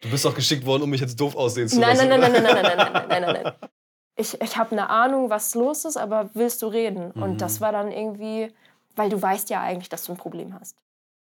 [0.00, 2.08] Du bist doch geschickt worden, um mich jetzt doof aussehen zu nein, lassen.
[2.08, 3.52] Nein, nein, nein, nein, nein, nein, nein, nein, nein, nein, nein.
[4.20, 7.12] Ich, ich habe eine Ahnung, was los ist, aber willst du reden?
[7.14, 7.22] Mhm.
[7.22, 8.48] Und das war dann irgendwie,
[8.96, 10.76] weil du weißt ja eigentlich, dass du ein Problem hast.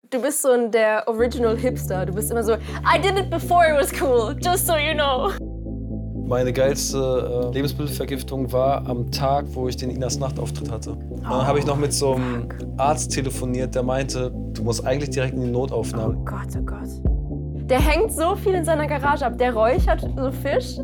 [0.09, 2.05] Du bist so ein der Original Hipster.
[2.05, 5.29] Du bist immer so, I did it before it was cool, just so you know.
[6.25, 10.91] Meine geilste äh, Lebensmittelvergiftung war am Tag, wo ich den Inas Nachtauftritt hatte.
[10.91, 12.47] Und dann habe ich noch mit so einem
[12.77, 16.15] Arzt telefoniert, der meinte, du musst eigentlich direkt in die Notaufnahme.
[16.17, 17.18] Oh Gott, oh Gott.
[17.69, 19.37] Der hängt so viel in seiner Garage ab.
[19.37, 20.79] Der räuchert so Fisch.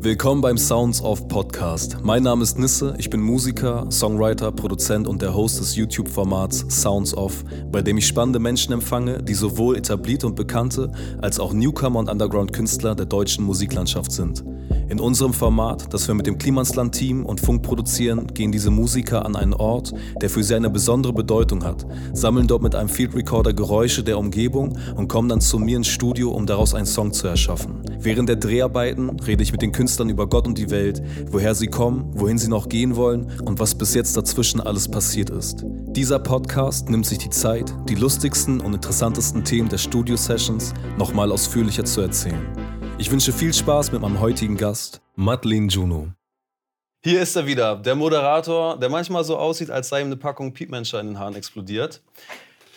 [0.00, 1.96] Willkommen beim Sounds of Podcast.
[2.02, 7.16] Mein Name ist Nisse, ich bin Musiker, Songwriter, Produzent und der Host des YouTube-Formats Sounds
[7.16, 7.42] of,
[7.72, 10.92] bei dem ich spannende Menschen empfange, die sowohl etablierte und bekannte
[11.22, 14.44] als auch Newcomer und Underground-Künstler der deutschen Musiklandschaft sind.
[14.88, 19.34] In unserem Format, das wir mit dem Klimansland-Team und Funk produzieren, gehen diese Musiker an
[19.34, 19.92] einen Ort,
[20.22, 24.18] der für sie eine besondere Bedeutung hat, sammeln dort mit einem Field Recorder Geräusche der
[24.18, 27.82] Umgebung und kommen dann zu mir ins Studio, um daraus einen Song zu erschaffen.
[27.98, 31.66] Während der Dreharbeiten rede ich mit den Künstlern über Gott und die Welt, woher sie
[31.66, 35.64] kommen, wohin sie noch gehen wollen und was bis jetzt dazwischen alles passiert ist.
[35.64, 41.84] Dieser Podcast nimmt sich die Zeit, die lustigsten und interessantesten Themen der Studio-Sessions nochmal ausführlicher
[41.84, 42.46] zu erzählen.
[42.98, 46.12] Ich wünsche viel Spaß mit meinem heutigen Gast, Madeline Juno.
[47.04, 50.54] Hier ist er wieder, der Moderator, der manchmal so aussieht, als sei ihm eine Packung
[50.54, 52.00] Piepmenscher in den Haaren explodiert.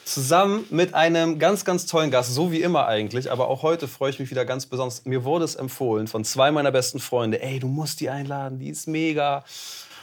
[0.03, 3.31] Zusammen mit einem ganz, ganz tollen Gast, so wie immer eigentlich.
[3.31, 5.05] Aber auch heute freue ich mich wieder ganz besonders.
[5.05, 7.41] Mir wurde es empfohlen von zwei meiner besten Freunde.
[7.41, 9.45] Ey, du musst die einladen, die ist mega.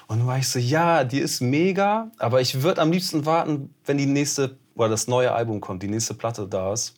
[0.07, 2.11] Und dann war ich so, ja, die ist mega.
[2.19, 5.89] Aber ich würde am liebsten warten, wenn die nächste, oder das neue Album kommt, die
[5.89, 6.95] nächste Platte da ist.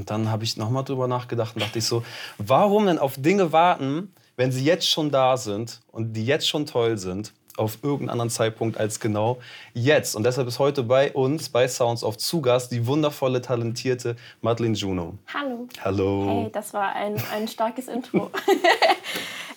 [0.00, 2.02] Und dann habe ich nochmal drüber nachgedacht und dachte ich so,
[2.38, 6.64] warum denn auf Dinge warten, wenn sie jetzt schon da sind und die jetzt schon
[6.64, 9.40] toll sind, auf irgendeinen anderen Zeitpunkt als genau
[9.74, 10.16] jetzt.
[10.16, 15.18] Und deshalb ist heute bei uns, bei Sounds of Zugast, die wundervolle, talentierte Madeline Juno.
[15.34, 15.68] Hallo.
[15.84, 16.44] Hallo.
[16.44, 18.30] Hey, das war ein, ein starkes Intro.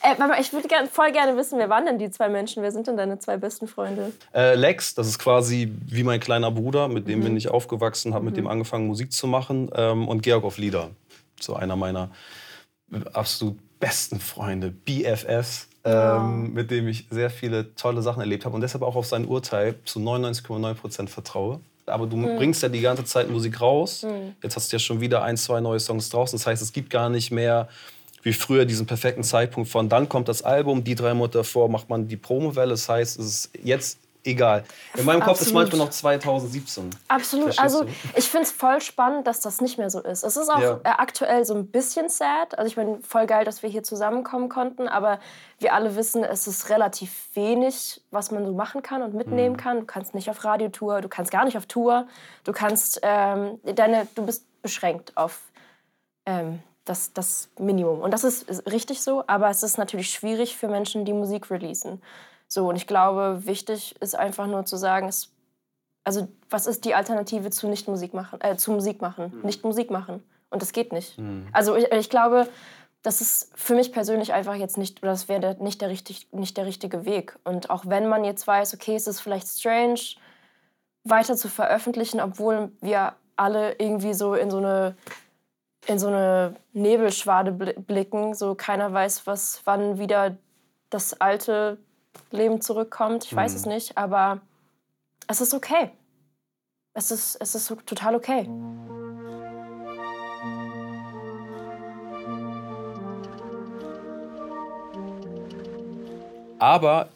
[0.03, 2.61] Äh, ich würde gern, voll gerne wissen, wer waren denn die zwei Menschen?
[2.61, 4.11] Wer sind denn deine zwei besten Freunde?
[4.33, 7.23] Äh, Lex, das ist quasi wie mein kleiner Bruder, mit dem mhm.
[7.23, 8.29] bin ich aufgewachsen, habe mhm.
[8.29, 9.69] mit dem angefangen Musik zu machen.
[9.75, 10.89] Ähm, und Georg auf Lieder,
[11.39, 12.09] so einer meiner
[13.13, 15.69] absolut besten Freunde, BFFs.
[15.85, 16.53] Ähm, oh.
[16.53, 19.75] mit dem ich sehr viele tolle Sachen erlebt habe und deshalb auch auf sein Urteil
[19.83, 21.59] zu 99,9% vertraue.
[21.85, 22.37] Aber du mhm.
[22.37, 24.03] bringst ja die ganze Zeit Musik raus.
[24.03, 24.35] Mhm.
[24.41, 26.37] Jetzt hast du ja schon wieder ein, zwei neue Songs draußen.
[26.39, 27.67] Das heißt, es gibt gar nicht mehr
[28.23, 31.89] wie früher diesen perfekten Zeitpunkt von dann kommt das Album, die drei Monate davor macht
[31.89, 32.71] man die Promowelle.
[32.71, 34.63] Das heißt, es ist jetzt egal.
[34.95, 36.89] In meinem Kopf ist manchmal noch 2017.
[37.07, 37.59] Absolut.
[37.59, 37.85] Also
[38.15, 40.23] ich finde es voll spannend, dass das nicht mehr so ist.
[40.23, 40.79] Es ist auch ja.
[40.83, 42.57] Äh, aktuell so ein bisschen sad.
[42.57, 45.19] Also ich meine, voll geil, dass wir hier zusammenkommen konnten, aber
[45.59, 49.59] wir alle wissen, es ist relativ wenig, was man so machen kann und mitnehmen mhm.
[49.59, 49.79] kann.
[49.81, 52.07] Du kannst nicht auf Radiotour, du kannst gar nicht auf Tour,
[52.43, 55.41] du kannst ähm, deine, du bist beschränkt auf
[56.25, 58.01] ähm, das, das Minimum.
[58.01, 62.01] Und das ist richtig so, aber es ist natürlich schwierig für Menschen, die Musik releasen.
[62.47, 65.31] So, und ich glaube, wichtig ist einfach nur zu sagen, es,
[66.03, 69.41] also was ist die Alternative zu nicht Musik machen, äh, zu Musik machen, mhm.
[69.43, 70.23] nicht Musik machen.
[70.49, 71.17] Und das geht nicht.
[71.17, 71.47] Mhm.
[71.51, 72.47] Also ich, ich glaube,
[73.01, 76.57] das ist für mich persönlich einfach jetzt nicht, oder das wäre nicht, der richtig, nicht
[76.57, 77.37] der richtige Weg.
[77.43, 79.99] Und auch wenn man jetzt weiß, okay, es ist vielleicht strange,
[81.03, 84.95] weiter zu veröffentlichen, obwohl wir alle irgendwie so in so eine
[85.87, 88.33] in so eine Nebelschwade blicken.
[88.33, 90.37] So keiner weiß, was wann wieder
[90.89, 91.77] das alte
[92.31, 93.25] Leben zurückkommt.
[93.25, 93.57] Ich weiß mhm.
[93.57, 94.41] es nicht, aber
[95.27, 95.91] es ist okay.
[96.93, 98.47] Es ist, es ist total okay.
[106.59, 107.09] Aber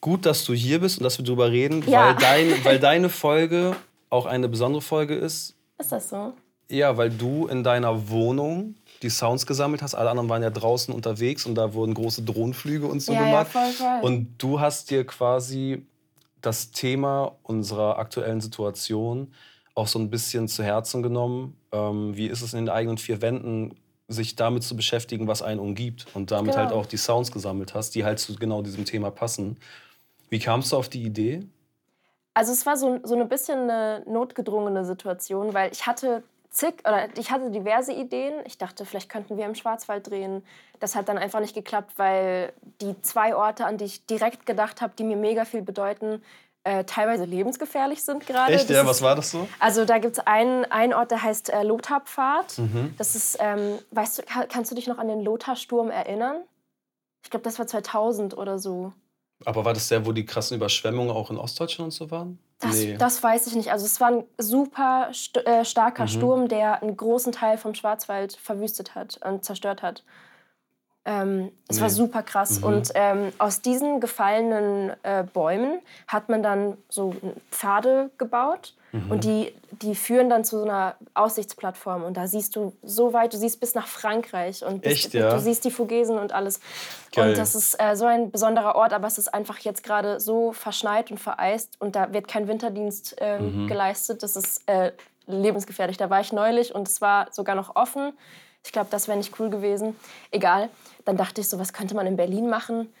[0.00, 2.08] gut, dass du hier bist und dass wir darüber reden, ja.
[2.08, 3.74] weil, dein, weil deine Folge
[4.10, 5.56] auch eine besondere Folge ist.
[5.78, 6.34] Ist das so?
[6.68, 9.94] Ja, weil du in deiner Wohnung die Sounds gesammelt hast.
[9.94, 13.50] Alle anderen waren ja draußen unterwegs und da wurden große Drohnenflüge und so ja, gemacht.
[13.54, 14.00] Ja, voll, voll.
[14.02, 15.86] Und du hast dir quasi
[16.40, 19.32] das Thema unserer aktuellen Situation
[19.74, 21.56] auch so ein bisschen zu Herzen genommen.
[21.70, 23.76] Ähm, wie ist es in den eigenen vier Wänden,
[24.08, 26.64] sich damit zu beschäftigen, was einen umgibt und damit genau.
[26.64, 29.58] halt auch die Sounds gesammelt hast, die halt zu genau diesem Thema passen.
[30.30, 31.44] Wie kamst du auf die Idee?
[32.32, 36.22] Also es war so, so ein bisschen eine notgedrungene Situation, weil ich hatte
[36.56, 38.34] zig, oder ich hatte diverse Ideen.
[38.46, 40.42] Ich dachte, vielleicht könnten wir im Schwarzwald drehen.
[40.80, 44.80] Das hat dann einfach nicht geklappt, weil die zwei Orte, an die ich direkt gedacht
[44.80, 46.22] habe, die mir mega viel bedeuten,
[46.64, 48.52] äh, teilweise lebensgefährlich sind gerade.
[48.52, 48.84] Echt, ja?
[48.84, 49.46] Was war das so?
[49.60, 52.58] Also da gibt es einen, einen Ort, der heißt äh, Lothar-Pfad.
[52.58, 52.94] Mhm.
[52.98, 56.42] Das ist, ähm, weißt du, kannst du dich noch an den Lothar-Sturm erinnern?
[57.22, 58.92] Ich glaube, das war 2000 oder so.
[59.44, 62.38] Aber war das der, wo die krassen Überschwemmungen auch in Ostdeutschland und so waren?
[62.58, 62.96] Das, nee.
[62.96, 63.70] das weiß ich nicht.
[63.70, 66.08] Also es war ein super st äh, starker mhm.
[66.08, 70.04] Sturm, der einen großen Teil vom Schwarzwald verwüstet hat und zerstört hat.
[71.04, 71.82] Ähm, es nee.
[71.82, 72.60] war super krass.
[72.60, 72.66] Mhm.
[72.66, 77.14] Und ähm, aus diesen gefallenen äh, Bäumen hat man dann so
[77.50, 78.74] Pfade gebaut.
[78.92, 79.10] Mhm.
[79.10, 79.52] Und die,
[79.82, 82.04] die führen dann zu so einer Aussichtsplattform.
[82.04, 84.64] Und da siehst du so weit, du siehst bis nach Frankreich.
[84.64, 85.30] Und bis, Echt, ja?
[85.30, 86.60] du siehst die Vogesen und alles.
[87.14, 87.30] Geil.
[87.30, 90.52] Und das ist äh, so ein besonderer Ort, aber es ist einfach jetzt gerade so
[90.52, 91.80] verschneit und vereist.
[91.80, 93.66] Und da wird kein Winterdienst äh, mhm.
[93.66, 94.22] geleistet.
[94.22, 94.92] Das ist äh,
[95.26, 95.96] lebensgefährlich.
[95.96, 98.12] Da war ich neulich und es war sogar noch offen.
[98.64, 99.96] Ich glaube, das wäre nicht cool gewesen.
[100.30, 100.70] Egal.
[101.04, 102.92] Dann dachte ich so, was könnte man in Berlin machen?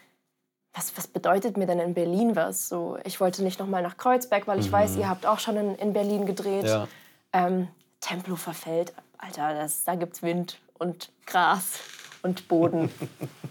[0.76, 2.68] Was, was bedeutet mir denn in Berlin was?
[2.68, 4.72] So, ich wollte nicht noch mal nach Kreuzberg, weil ich mhm.
[4.72, 6.66] weiß, ihr habt auch schon in, in Berlin gedreht.
[6.66, 6.86] Ja.
[7.32, 7.68] Ähm,
[8.00, 11.80] Tempelhofer Feld, Alter, das, da gibt's Wind und Gras
[12.22, 12.90] und Boden.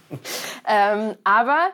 [0.68, 1.72] ähm, aber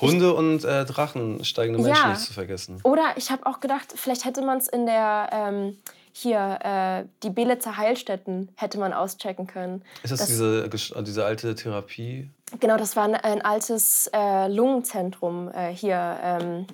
[0.00, 2.10] Hunde und äh, Drachen, steigende Menschen ja.
[2.10, 2.80] nicht zu vergessen.
[2.82, 5.76] Oder ich habe auch gedacht, vielleicht hätte man es in der ähm,
[6.12, 9.82] hier, äh, die Belitzer Heilstätten hätte man auschecken können.
[10.02, 10.68] Ist das, das diese,
[11.02, 12.30] diese alte Therapie?
[12.60, 16.18] Genau, das war ein, ein altes äh, Lungenzentrum äh, hier.
[16.22, 16.66] Ähm,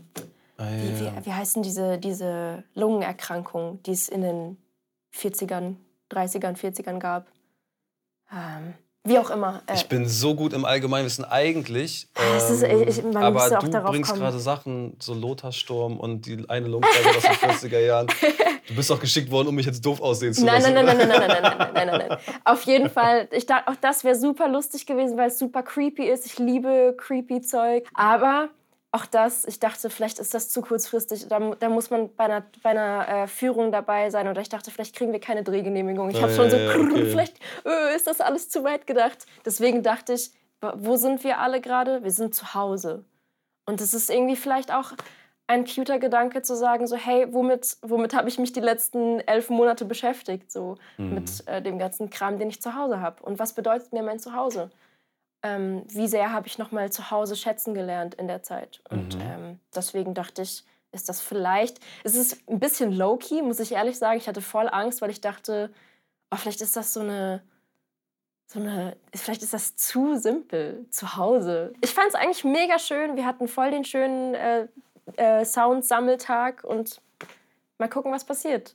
[0.56, 4.56] ah, ja, wie, wie, wie heißen diese, diese Lungenerkrankung, die es in den
[5.14, 5.76] 40ern,
[6.10, 7.26] 30ern, 40ern gab?
[8.32, 9.62] Ähm, wie auch immer.
[9.66, 12.08] Äh, ich bin so gut im Allgemeinwissen eigentlich.
[12.16, 17.16] Ähm, ist, ich, ich, aber du bringst gerade Sachen, so Lothar-Sturm und die eine Lungenkrankheit
[17.16, 18.06] aus den 40er Jahren.
[18.66, 20.74] Du bist doch geschickt worden, um mich jetzt doof aussehen zu lassen.
[20.74, 22.18] Nein, nein, nein, nein, nein, nein, nein, nein, nein, nein.
[22.44, 26.04] Auf jeden Fall, ich dachte, auch das wäre super lustig gewesen, weil es super creepy
[26.04, 26.26] ist.
[26.26, 27.88] Ich liebe creepy Zeug.
[27.94, 28.50] Aber
[28.90, 31.28] auch das, ich dachte, vielleicht ist das zu kurzfristig.
[31.28, 34.28] Da, da muss man bei einer, bei einer äh, Führung dabei sein.
[34.28, 36.08] Oder ich dachte, vielleicht kriegen wir keine Drehgenehmigung.
[36.10, 37.04] Ich habe schon so, okay.
[37.10, 39.26] vielleicht äh, ist das alles zu weit gedacht.
[39.44, 40.30] Deswegen dachte ich,
[40.74, 42.02] wo sind wir alle gerade?
[42.02, 43.04] Wir sind zu Hause.
[43.66, 44.92] Und es ist irgendwie vielleicht auch
[45.46, 49.50] ein cuter Gedanke zu sagen, so hey, womit, womit habe ich mich die letzten elf
[49.50, 50.50] Monate beschäftigt?
[50.50, 51.14] So mhm.
[51.14, 53.22] mit äh, dem ganzen Kram, den ich zu Hause habe.
[53.22, 54.70] Und was bedeutet mir mein Zuhause?
[55.42, 58.80] Ähm, wie sehr habe ich noch mal zu Hause schätzen gelernt in der Zeit?
[58.90, 59.20] Und mhm.
[59.22, 63.98] ähm, deswegen dachte ich, ist das vielleicht, es ist ein bisschen low-key, muss ich ehrlich
[63.98, 64.18] sagen.
[64.18, 65.70] Ich hatte voll Angst, weil ich dachte,
[66.30, 67.42] oh, vielleicht ist das so eine,
[68.46, 71.72] so eine, vielleicht ist das zu simpel zu Hause.
[71.82, 73.16] Ich fand es eigentlich mega schön.
[73.16, 74.66] Wir hatten voll den schönen äh,
[75.16, 77.00] äh, Sound-Sammeltag und
[77.78, 78.74] mal gucken, was passiert.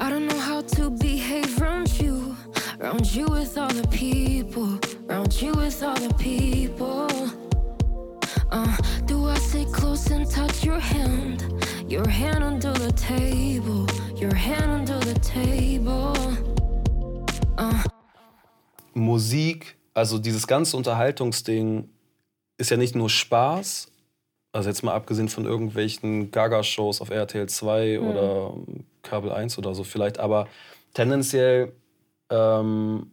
[0.00, 2.36] I don't know how to behave around you,
[2.80, 4.78] around you with all the people,
[5.08, 7.08] around you with the people.
[8.50, 8.76] Uh,
[9.06, 11.44] do I sit close and touch your hand,
[11.88, 16.14] your hand under the table, your hand under the table?
[17.56, 17.82] Uh.
[18.94, 21.88] Musik, also dieses ganze Unterhaltungsding,
[22.56, 23.90] ist ja nicht nur Spaß,
[24.52, 28.06] also jetzt mal abgesehen von irgendwelchen Gaga-Shows auf RTL 2 mhm.
[28.08, 28.54] oder
[29.02, 30.48] Kabel 1 oder so vielleicht, aber
[30.94, 31.72] tendenziell
[32.30, 33.10] ähm,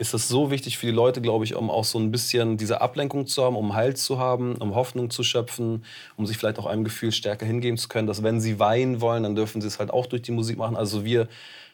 [0.00, 2.80] ist es so wichtig für die Leute, glaube ich, um auch so ein bisschen diese
[2.80, 5.84] Ablenkung zu haben, um Halt zu haben, um Hoffnung zu schöpfen,
[6.16, 9.24] um sich vielleicht auch einem Gefühl stärker hingeben zu können, dass wenn sie weinen wollen,
[9.24, 10.74] dann dürfen sie es halt auch durch die Musik machen.
[10.74, 11.28] Also wir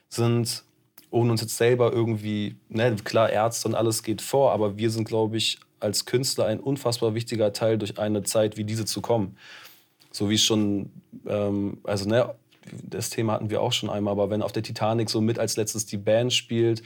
[0.09, 0.65] sind,
[1.13, 5.07] ohne uns jetzt selber irgendwie, ne, klar, Ärzte und alles geht vor, aber wir sind,
[5.07, 9.37] glaube ich, als Künstler ein unfassbar wichtiger Teil, durch eine Zeit wie diese zu kommen.
[10.11, 10.91] So wie schon,
[11.29, 12.35] ähm, also ne,
[12.83, 15.57] das Thema hatten wir auch schon einmal, aber wenn auf der Titanic so mit als
[15.57, 16.83] letztes die Band spielt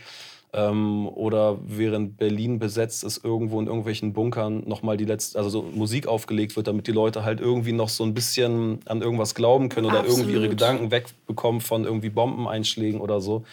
[0.53, 5.63] ähm, oder während Berlin besetzt ist, irgendwo in irgendwelchen Bunkern nochmal die letzte, also so
[5.63, 9.69] Musik aufgelegt wird, damit die Leute halt irgendwie noch so ein bisschen an irgendwas glauben
[9.69, 10.19] können oder Absolut.
[10.19, 13.45] irgendwie ihre Gedanken wegbekommen von irgendwie Bombeneinschlägen oder so.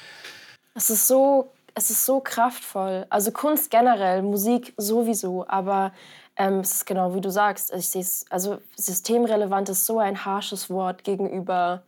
[0.74, 3.06] Es ist so es ist so kraftvoll.
[3.12, 5.94] Also Kunst generell, Musik sowieso, aber
[6.36, 7.72] ähm, es ist genau wie du sagst.
[7.72, 11.84] Ich sehe es, also systemrelevant ist so ein harsches Wort gegenüber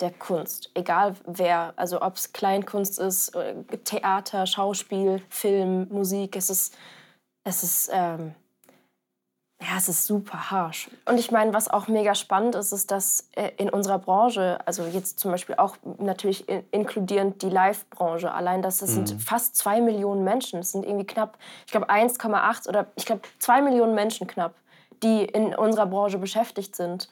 [0.00, 0.70] der Kunst.
[0.74, 6.76] Egal wer, also ob es Kleinkunst ist, äh, Theater, Schauspiel, Film, Musik, es ist,
[7.44, 8.34] es ist ähm,
[9.62, 10.90] ja, es ist super harsh.
[11.04, 14.84] Und ich meine, was auch mega spannend ist, ist, dass äh, in unserer Branche, also
[14.84, 19.06] jetzt zum Beispiel auch natürlich inkludierend die Live-Branche, allein das, das mhm.
[19.06, 20.60] sind fast zwei Millionen Menschen.
[20.60, 24.54] Das sind irgendwie knapp, ich glaube 1,8 oder ich glaube zwei Millionen Menschen knapp,
[25.02, 27.08] die in unserer Branche beschäftigt sind.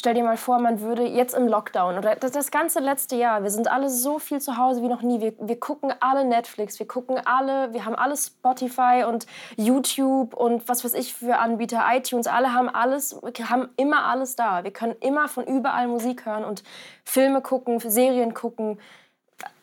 [0.00, 3.42] Stell dir mal vor, man würde jetzt im Lockdown oder das, das, ganze letzte Jahr,
[3.42, 5.20] wir sind alle so viel zu Hause wie noch nie.
[5.20, 9.26] Wir, wir gucken alle Netflix, wir gucken alle, wir haben alle Spotify und
[9.58, 14.64] YouTube und was weiß ich für Anbieter, iTunes, alle haben alles, haben immer alles da.
[14.64, 16.62] Wir können immer von überall Musik hören und
[17.04, 18.78] Filme gucken, Serien gucken,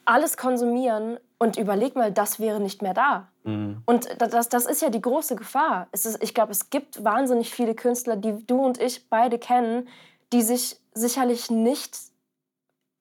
[0.06, 3.28] alles konsumieren und überleg mal, das wäre nicht mehr da.
[3.44, 3.82] Mhm.
[3.88, 5.88] Und das, das ist ja die große Gefahr.
[5.92, 9.88] Es ist, ich glaube, es gibt wahnsinnig viele Künstler, die du und ich beide kennen,
[10.34, 11.98] die sich sicherlich nicht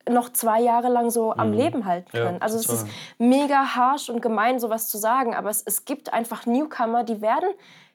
[0.09, 1.56] noch zwei Jahre lang so am mhm.
[1.56, 2.37] Leben halten können.
[2.37, 2.87] Ja, also es ist
[3.18, 7.49] mega harsh und gemein, sowas zu sagen, aber es, es gibt einfach Newcomer, die werden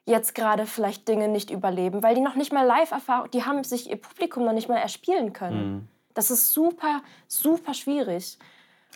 [0.06, 3.90] jetzt gerade vielleicht Dinge nicht überleben, weil die noch nicht mal Live-Erfahrung, die haben sich
[3.90, 5.74] ihr Publikum noch nicht mal erspielen können.
[5.74, 5.88] Mhm.
[6.14, 8.38] Das ist super, super schwierig.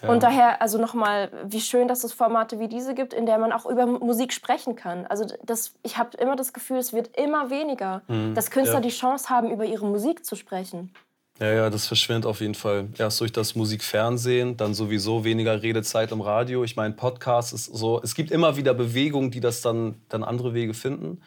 [0.02, 0.10] Ja.
[0.10, 3.52] Und daher, also nochmal, wie schön, dass es Formate wie diese gibt, in der man
[3.52, 5.06] auch über Musik sprechen kann.
[5.06, 8.34] Also das, ich habe immer das Gefühl, es wird immer weniger, mhm.
[8.34, 8.82] dass Künstler ja.
[8.82, 10.92] die Chance haben, über ihre Musik zu sprechen.
[11.40, 12.88] Ja, ja, das verschwindet auf jeden Fall.
[12.98, 16.64] Erst durch das Musikfernsehen, dann sowieso weniger Redezeit im Radio.
[16.64, 20.54] Ich meine, Podcast ist so, es gibt immer wieder Bewegungen, die das dann, dann andere
[20.54, 21.22] Wege finden,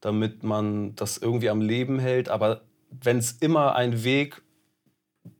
[0.00, 2.30] damit man das irgendwie am Leben hält.
[2.30, 4.40] Aber wenn es immer ein Weg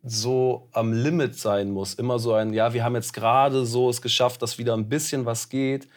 [0.05, 4.03] so am Limit sein muss, immer so ein, ja, wir haben jetzt gerade so es
[4.03, 5.89] geschafft, dass wieder ein bisschen was geht.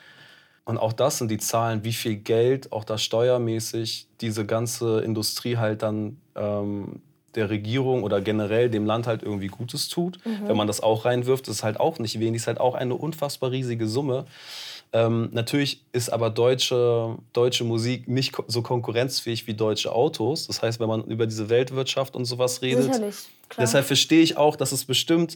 [0.64, 5.58] Und auch das sind die Zahlen, wie viel Geld auch da steuermäßig diese ganze Industrie
[5.58, 7.02] halt dann ähm,
[7.36, 10.26] der Regierung oder generell dem Land halt irgendwie Gutes tut.
[10.26, 10.48] Mhm.
[10.48, 12.96] Wenn man das auch reinwirft, ist es halt auch nicht wenig, ist halt auch eine
[12.96, 14.26] unfassbar riesige Summe.
[14.96, 20.48] Ähm, natürlich ist aber deutsche, deutsche Musik nicht so konkurrenzfähig wie deutsche Autos.
[20.48, 22.86] Das heißt, wenn man über diese Weltwirtschaft und sowas redet.
[22.86, 23.16] Sicherlich,
[23.50, 23.66] klar.
[23.66, 25.36] Deshalb verstehe ich auch, dass es bestimmt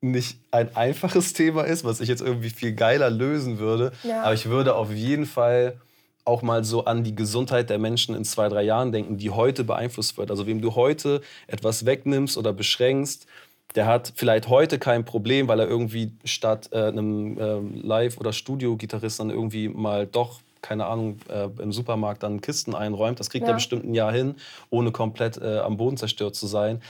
[0.00, 3.90] nicht ein einfaches Thema ist, was ich jetzt irgendwie viel geiler lösen würde.
[4.04, 4.22] Ja.
[4.22, 5.80] Aber ich würde auf jeden Fall
[6.24, 9.64] auch mal so an die Gesundheit der Menschen in zwei, drei Jahren denken, die heute
[9.64, 10.30] beeinflusst wird.
[10.30, 13.26] Also wem du heute etwas wegnimmst oder beschränkst,
[13.74, 18.32] der hat vielleicht heute kein Problem, weil er irgendwie statt äh, einem äh, Live- oder
[18.32, 23.18] Studio-Gitarrist dann irgendwie mal doch keine Ahnung, äh, im Supermarkt dann Kisten einräumt.
[23.18, 23.52] Das kriegt ja.
[23.52, 24.36] er bestimmt ein Jahr hin,
[24.68, 26.82] ohne komplett äh, am Boden zerstört zu sein.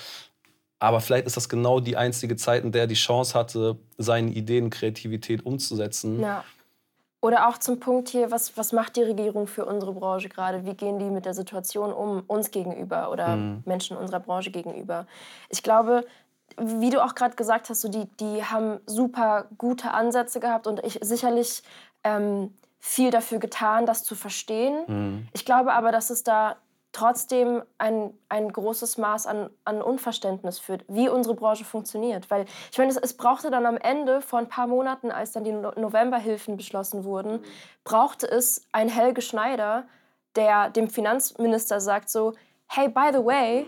[0.81, 4.31] Aber vielleicht ist das genau die einzige Zeit, in der er die Chance hatte, seine
[4.31, 6.21] Ideen, Kreativität umzusetzen.
[6.21, 6.45] Ja.
[7.23, 10.65] Oder auch zum Punkt hier, was, was macht die Regierung für unsere Branche gerade?
[10.65, 13.63] Wie gehen die mit der Situation um, uns gegenüber oder mhm.
[13.67, 15.07] Menschen unserer Branche gegenüber?
[15.51, 16.07] Ich glaube,
[16.61, 20.85] wie du auch gerade gesagt hast, so die, die haben super gute Ansätze gehabt und
[20.85, 21.63] ich sicherlich
[22.05, 24.85] ähm, viel dafür getan, das zu verstehen.
[24.87, 25.29] Mhm.
[25.33, 26.57] Ich glaube aber, dass es da
[26.93, 32.31] trotzdem ein, ein großes Maß an, an Unverständnis führt, wie unsere Branche funktioniert.
[32.31, 35.45] Weil ich meine, es, es brauchte dann am Ende, vor ein paar Monaten, als dann
[35.45, 37.41] die no Novemberhilfen beschlossen wurden,
[37.85, 39.85] brauchte es einen Helge Schneider,
[40.37, 42.35] der dem Finanzminister sagt so,
[42.67, 43.67] hey, by the way,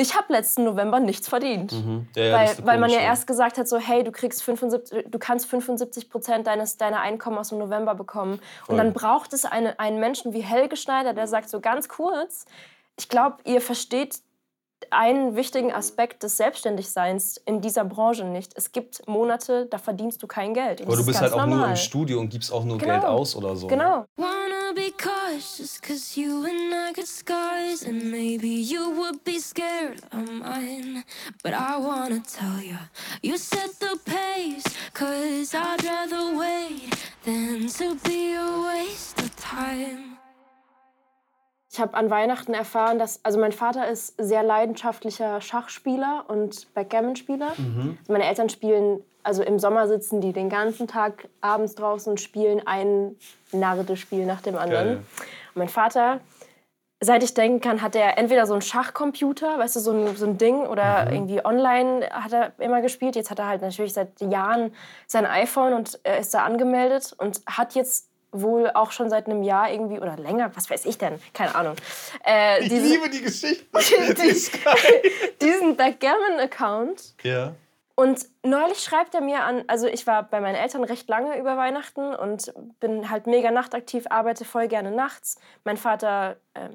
[0.00, 1.72] ich habe letzten November nichts verdient.
[1.72, 2.08] Mhm.
[2.16, 5.18] Ja, ja, weil, weil man ja erst gesagt hat, so, hey, du, kriegst 75, du
[5.18, 8.40] kannst 75 Prozent deines, deiner Einkommen aus dem November bekommen.
[8.64, 8.74] Voll.
[8.74, 12.46] Und dann braucht es eine, einen Menschen wie Helge Schneider, der sagt so ganz kurz,
[12.98, 14.20] ich glaube, ihr versteht
[14.90, 18.52] einen wichtigen Aspekt des Selbstständigseins in dieser Branche nicht.
[18.56, 20.80] Es gibt Monate, da verdienst du kein Geld.
[20.82, 21.58] Aber du bist halt auch normal.
[21.58, 22.94] nur im Studio und gibst auch nur genau.
[22.94, 23.66] Geld aus oder so.
[23.66, 24.06] Genau.
[24.74, 30.30] Be cautious, cause you and I got scars And maybe you would be scared of
[30.30, 31.04] mine
[31.42, 32.78] But I wanna tell you,
[33.20, 40.10] you set the pace Cause I'd rather wait than to be a waste of time
[41.72, 47.52] ich habe an Weihnachten erfahren, dass also mein Vater ist sehr leidenschaftlicher Schachspieler und Backgammon-Spieler.
[47.56, 47.96] Mhm.
[48.00, 52.20] Also meine Eltern spielen, also im Sommer sitzen die den ganzen Tag abends draußen und
[52.20, 53.14] spielen ein
[53.52, 54.86] Narde-Spiel nach dem anderen.
[54.86, 54.96] Geil.
[54.96, 56.18] Und mein Vater,
[56.98, 60.26] seit ich denken kann, hat er entweder so einen Schachcomputer, weißt du, so ein, so
[60.26, 61.12] ein Ding, oder mhm.
[61.12, 63.14] irgendwie online hat er immer gespielt.
[63.14, 64.74] Jetzt hat er halt natürlich seit Jahren
[65.06, 69.44] sein iPhone und er ist da angemeldet und hat jetzt wohl auch schon seit einem
[69.44, 71.76] Jahr irgendwie oder länger, was weiß ich denn, keine Ahnung.
[72.26, 73.64] Äh, ich liebe die Geschichte.
[73.78, 77.14] die, diesen Backgammon-Account.
[77.22, 77.54] Ja.
[78.00, 81.58] Und neulich schreibt er mir an, also ich war bei meinen Eltern recht lange über
[81.58, 85.36] Weihnachten und bin halt mega nachtaktiv, arbeite voll gerne nachts.
[85.64, 86.70] Mein Vater äh,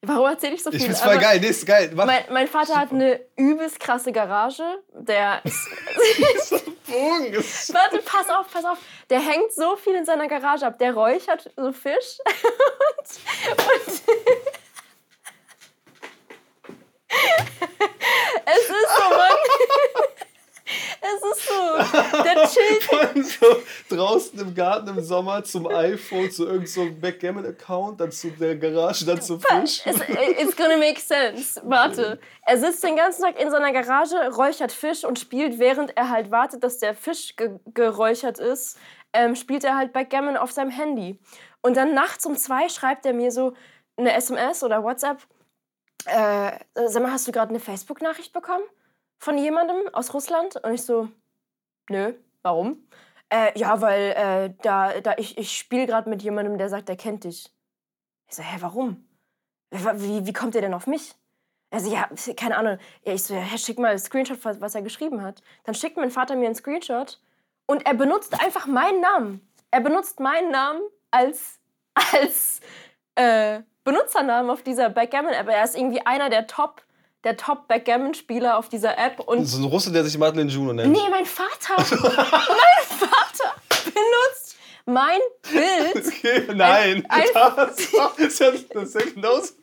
[0.00, 0.80] Warum erzähle ich so viel?
[0.80, 1.90] Ich find's voll geil, nee, ist geil.
[1.94, 2.80] Mein, mein, Vater Super.
[2.80, 4.64] hat eine übelst krasse Garage.
[4.94, 6.48] Der ist.
[6.48, 8.78] so Bogen ist Warte, pass auf, pass auf.
[9.10, 10.78] Der hängt so viel in seiner Garage ab.
[10.78, 12.18] Der räuchert so Fisch.
[12.24, 13.08] und,
[13.58, 13.86] und
[18.46, 19.36] es ist so, Mann.
[21.00, 23.26] Es ist so, der chillt.
[23.26, 28.56] So draußen im Garten im Sommer zum iPhone, zu irgendeinem so Backgammon-Account, dann zu der
[28.56, 29.86] Garage, dann zum Fisch.
[29.86, 30.00] It's,
[30.38, 31.60] it's gonna make sense.
[31.64, 32.18] Warte.
[32.46, 36.30] Er sitzt den ganzen Tag in seiner Garage, räuchert Fisch und spielt, während er halt
[36.30, 38.78] wartet, dass der Fisch ge geräuchert ist,
[39.12, 41.18] ähm, spielt er halt Backgammon auf seinem Handy.
[41.62, 43.54] Und dann nachts um zwei schreibt er mir so
[43.96, 45.18] eine SMS oder WhatsApp.
[46.06, 48.64] Äh, sag mal, hast du gerade eine Facebook-Nachricht bekommen?
[49.22, 50.56] Von jemandem aus Russland?
[50.64, 51.08] Und ich so,
[51.88, 52.12] nö,
[52.42, 52.88] warum?
[53.28, 56.96] Äh, ja, weil äh, da, da ich, ich spiele gerade mit jemandem, der sagt, der
[56.96, 57.48] kennt dich.
[58.28, 59.08] Ich so, hä, warum?
[59.70, 61.14] Wie, wie kommt ihr denn auf mich?
[61.70, 62.78] Also ja, keine Ahnung.
[63.04, 65.40] Ja, ich so, ja, schick mal einen Screenshot, was er geschrieben hat.
[65.64, 67.20] Dann schickt mein Vater mir einen Screenshot
[67.66, 69.48] und er benutzt einfach meinen Namen.
[69.70, 71.60] Er benutzt meinen Namen als,
[72.12, 72.60] als
[73.14, 75.48] äh, Benutzernamen auf dieser Backgammon-App.
[75.48, 76.82] Er ist irgendwie einer der Top-
[77.24, 79.20] der Top-Backgammon-Spieler auf dieser App.
[79.20, 80.92] Und so ein Russe, der sich Madeleine Juno nennt.
[80.92, 81.76] Nee, mein Vater.
[81.78, 86.06] mein Vater benutzt mein Bild.
[86.22, 89.54] Okay, nein, ein, ein, das, ist ja, das ist ja genauso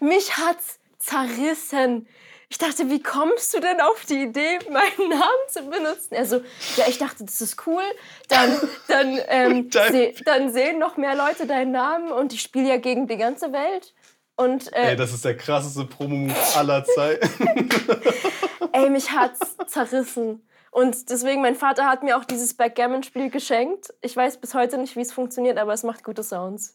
[0.00, 2.06] Mich hat's zerrissen.
[2.48, 6.08] Ich dachte, wie kommst du denn auf die Idee, meinen Namen zu benutzen?
[6.10, 6.42] Er so,
[6.76, 7.82] ja, ich dachte, das ist cool.
[8.28, 12.76] Dann, dann, ähm, se dann sehen noch mehr Leute deinen Namen und ich spiele ja
[12.76, 13.94] gegen die ganze Welt.
[14.36, 17.28] Und, äh, Ey, das ist der krasseste Promo aller Zeiten.
[18.72, 20.42] Ey, mich hat's zerrissen.
[20.70, 23.92] Und deswegen, mein Vater hat mir auch dieses Backgammon-Spiel geschenkt.
[24.00, 26.74] Ich weiß bis heute nicht, wie es funktioniert, aber es macht gute Sounds.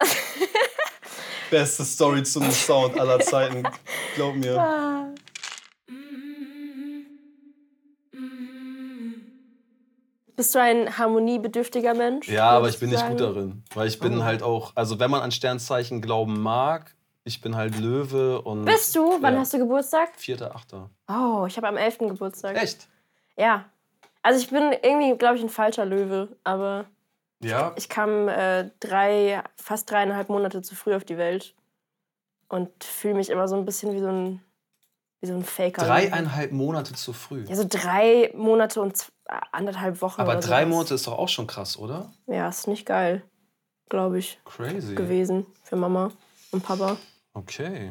[1.50, 3.62] Beste Story zu einem Sound aller Zeiten.
[4.14, 5.14] Glaub mir.
[10.36, 12.28] Bist du ein harmoniebedürftiger Mensch?
[12.28, 13.62] Ja, aber ich bin nicht gut darin.
[13.74, 14.24] Weil ich bin oh.
[14.24, 18.64] halt auch, also wenn man an Sternzeichen glauben mag, ich bin halt Löwe und.
[18.64, 19.18] Bist du?
[19.20, 20.10] Wann ja, hast du Geburtstag?
[20.18, 20.88] 4.8.
[21.08, 21.98] Oh, ich habe am 11.
[21.98, 22.56] Geburtstag.
[22.56, 22.88] Echt?
[23.36, 23.64] Ja.
[24.22, 26.86] Also ich bin irgendwie, glaube ich, ein falscher Löwe, aber
[27.44, 27.72] ja.
[27.76, 31.54] Ich kam äh, drei, fast dreieinhalb Monate zu früh auf die Welt
[32.48, 34.40] und fühle mich immer so ein bisschen wie so ein,
[35.20, 35.84] wie so ein Faker.
[35.84, 37.44] Dreieinhalb Monate zu früh?
[37.46, 39.04] Ja, so drei Monate und äh,
[39.52, 40.20] anderthalb Wochen.
[40.20, 40.74] Aber drei sowas.
[40.74, 42.12] Monate ist doch auch schon krass, oder?
[42.26, 43.22] Ja, ist nicht geil,
[43.88, 44.38] glaube ich.
[44.44, 44.94] Crazy.
[44.94, 46.10] Gewesen für Mama
[46.52, 46.96] und Papa.
[47.32, 47.90] Okay.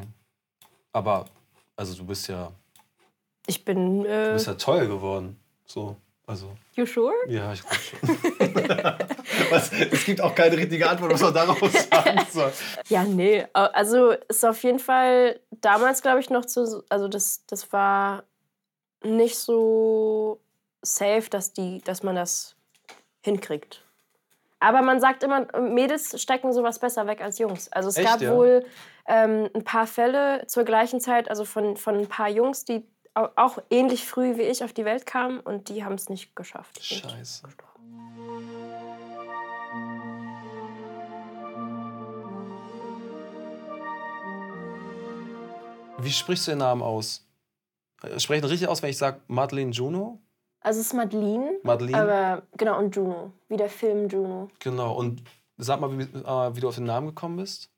[0.92, 1.26] Aber,
[1.76, 2.52] also du bist ja.
[3.46, 4.04] Ich bin.
[4.04, 5.38] Äh, du bist ja teuer geworden.
[5.66, 5.96] So.
[6.26, 6.56] Also.
[6.74, 7.12] You sure?
[7.28, 8.08] Ja, ich glaube schon.
[9.50, 12.50] was, es gibt auch keine richtige Antwort, was man daraus sagen soll.
[12.88, 13.44] Ja, nee.
[13.52, 16.82] Also ist auf jeden Fall damals, glaube ich, noch zu.
[16.88, 18.24] Also das, das war
[19.02, 20.40] nicht so
[20.84, 22.56] safe, dass, die, dass man das
[23.22, 23.84] hinkriegt.
[24.60, 27.70] Aber man sagt immer, Mädels stecken sowas besser weg als Jungs.
[27.70, 28.34] Also es Echt, gab ja?
[28.34, 28.64] wohl
[29.06, 33.58] ähm, ein paar Fälle zur gleichen Zeit, also von, von ein paar Jungs, die auch
[33.70, 36.82] ähnlich früh wie ich auf die Welt kamen und die haben es nicht geschafft.
[36.82, 37.42] Scheiße.
[45.98, 47.26] Wie sprichst du den Namen aus?
[48.02, 50.20] Äh, Spreche ich richtig aus, wenn ich sage Madeleine Juno?
[50.64, 51.58] Also es ist Madeline.
[51.62, 51.98] Madeline.
[51.98, 53.32] Aber genau, und Juno.
[53.48, 54.50] Wie der Film Juno.
[54.60, 54.94] Genau.
[54.94, 55.22] Und
[55.58, 57.70] sag mal, wie, äh, wie du auf den Namen gekommen bist.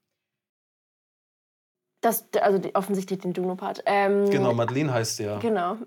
[2.00, 3.82] Das, also die, offensichtlich den Juno-Part.
[3.86, 5.38] Ähm, genau, Madeline heißt ja.
[5.38, 5.78] Genau.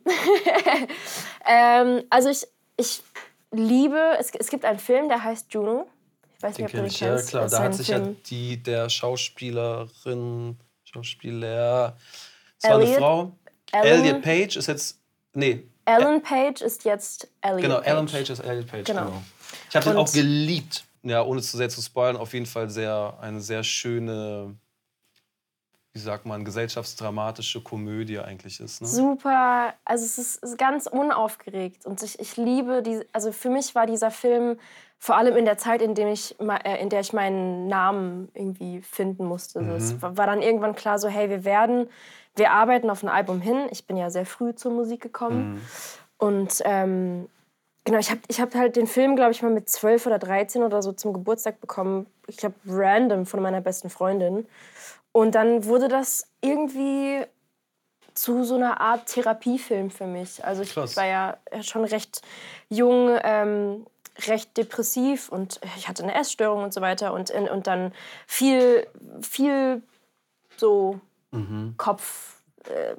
[1.47, 3.01] ähm, also ich, ich
[3.51, 5.87] liebe, es, es gibt einen Film, der heißt Juno.
[6.35, 7.31] Ich weiß den nicht, ob du den kennst.
[7.31, 8.03] Ja, klar, da hat sich Film.
[8.03, 11.95] ja die, der Schauspielerin, Schauspieler,
[12.61, 13.31] es war eine Frau.
[13.71, 14.99] Elliot Page ist jetzt,
[15.33, 15.63] nee.
[15.89, 17.87] Ellen Page ist jetzt Elliot Genau, Page.
[17.87, 19.05] Ellen Page ist Elliot Page, genau.
[19.05, 19.23] genau.
[19.69, 20.85] Ich habe den auch geliebt.
[21.01, 24.55] Ja, ohne zu sehr zu spoilern, auf jeden Fall sehr, eine sehr schöne
[25.93, 28.81] wie sagt man, gesellschaftsdramatische Komödie eigentlich ist.
[28.81, 28.87] Ne?
[28.87, 33.73] Super, also es ist, ist, ganz unaufgeregt und ich, ich liebe die, also für mich
[33.73, 34.57] war dieser Film
[34.99, 38.81] vor allem in der Zeit, in, dem ich, äh, in der ich meinen Namen irgendwie
[38.81, 39.61] finden musste.
[39.61, 39.71] Mhm.
[39.71, 41.89] es war dann irgendwann klar so, hey, wir werden,
[42.35, 43.67] wir arbeiten auf ein Album hin.
[43.71, 45.61] Ich bin ja sehr früh zur Musik gekommen mhm.
[46.17, 47.29] und ähm,
[47.85, 50.61] Genau, ich habe ich hab halt den Film, glaube ich, mal mit 12 oder 13
[50.61, 52.05] oder so zum Geburtstag bekommen.
[52.27, 54.45] Ich glaube, random von meiner besten Freundin.
[55.11, 57.25] Und dann wurde das irgendwie
[58.13, 60.45] zu so einer Art Therapiefilm für mich.
[60.45, 60.97] Also ich Krass.
[60.97, 62.21] war ja schon recht
[62.69, 63.87] jung, ähm,
[64.27, 67.93] recht depressiv und ich hatte eine Essstörung und so weiter und, und dann
[68.27, 68.85] viel,
[69.21, 69.81] viel
[70.57, 70.99] so
[71.31, 71.75] mhm.
[71.77, 72.41] Kopf.
[72.65, 72.95] Äh.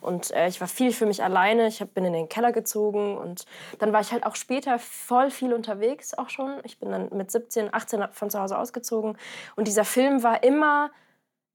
[0.00, 1.66] Und äh, ich war viel für mich alleine.
[1.66, 3.46] Ich hab, bin in den Keller gezogen und
[3.80, 6.60] dann war ich halt auch später voll viel unterwegs auch schon.
[6.62, 9.18] Ich bin dann mit 17, 18 von zu Hause ausgezogen.
[9.56, 10.90] Und dieser Film war immer,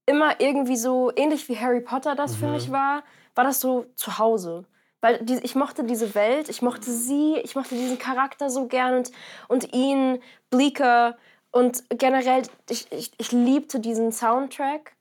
[0.04, 2.36] immer irgendwie so, ähnlich wie Harry Potter das mhm.
[2.36, 3.02] für mich war,
[3.34, 4.64] war das so zu Hause.
[5.00, 8.96] Weil die, ich mochte diese Welt, ich mochte sie, ich mochte diesen Charakter so gern
[8.96, 9.12] und,
[9.48, 11.16] und ihn, Bleeker.
[11.50, 14.95] Und generell, ich, ich, ich liebte diesen Soundtrack.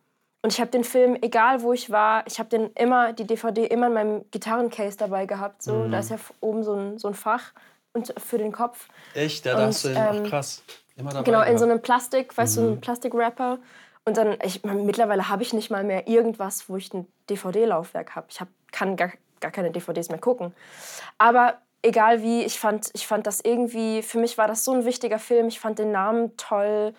[0.45, 3.65] Und ich habe den Film, egal wo ich war, ich habe den immer, die DVD
[3.65, 5.63] immer in meinem Gitarrencase dabei gehabt.
[5.63, 5.73] So.
[5.73, 5.91] Mhm.
[5.91, 7.51] Da ist ja oben so ein, so ein Fach
[7.93, 8.87] und für den Kopf.
[9.15, 9.47] Echt?
[9.47, 10.61] Da hast du den, ähm, ach krass.
[10.97, 12.61] Immer dabei genau, in so einem Plastik, weißt mhm.
[12.61, 13.57] du, so ein Plastikwrapper.
[14.05, 18.27] Und dann, ich, mittlerweile habe ich nicht mal mehr irgendwas, wo ich ein DVD-Laufwerk habe.
[18.29, 20.53] Ich hab, kann gar, gar keine DVDs mehr gucken.
[21.17, 24.85] Aber egal wie, ich fand, ich fand das irgendwie, für mich war das so ein
[24.85, 25.47] wichtiger Film.
[25.47, 26.93] Ich fand den Namen toll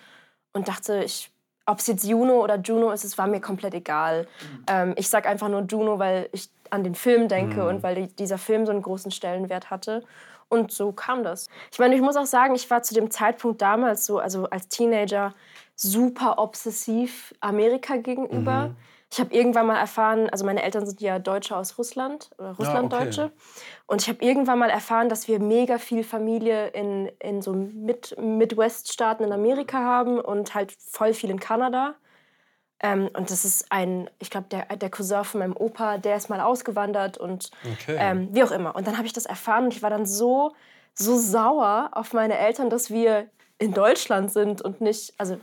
[0.53, 1.31] und dachte, ich
[1.67, 4.23] ob es jetzt Juno oder Juno ist, es war mir komplett egal.
[4.23, 4.65] Mhm.
[4.69, 7.69] Ähm, ich sag einfach nur Juno, weil ich an den Film denke mhm.
[7.69, 10.05] und weil die, dieser Film so einen großen Stellenwert hatte.
[10.49, 11.49] Und so kam das.
[11.73, 14.69] Ich meine, ich muss auch sagen, ich war zu dem Zeitpunkt damals so, also als
[14.69, 15.35] Teenager,
[15.75, 18.69] super obsessiv Amerika gegenüber.
[18.69, 18.77] Mhm.
[19.13, 23.21] Ich habe irgendwann mal erfahren, also meine Eltern sind ja Deutsche aus Russland oder Russlanddeutsche.
[23.21, 23.37] Ja, okay.
[23.87, 28.17] Und ich habe irgendwann mal erfahren, dass wir mega viel Familie in, in so Mid
[28.19, 31.95] Midwest-Staaten in Amerika haben und halt voll viel in Kanada.
[32.81, 36.29] Ähm, und das ist ein, ich glaube, der, der Cousin von meinem Opa, der ist
[36.29, 37.97] mal ausgewandert und okay.
[37.99, 38.75] ähm, wie auch immer.
[38.77, 40.53] Und dann habe ich das erfahren und ich war dann so,
[40.95, 45.39] so sauer auf meine Eltern, dass wir in Deutschland sind und nicht, also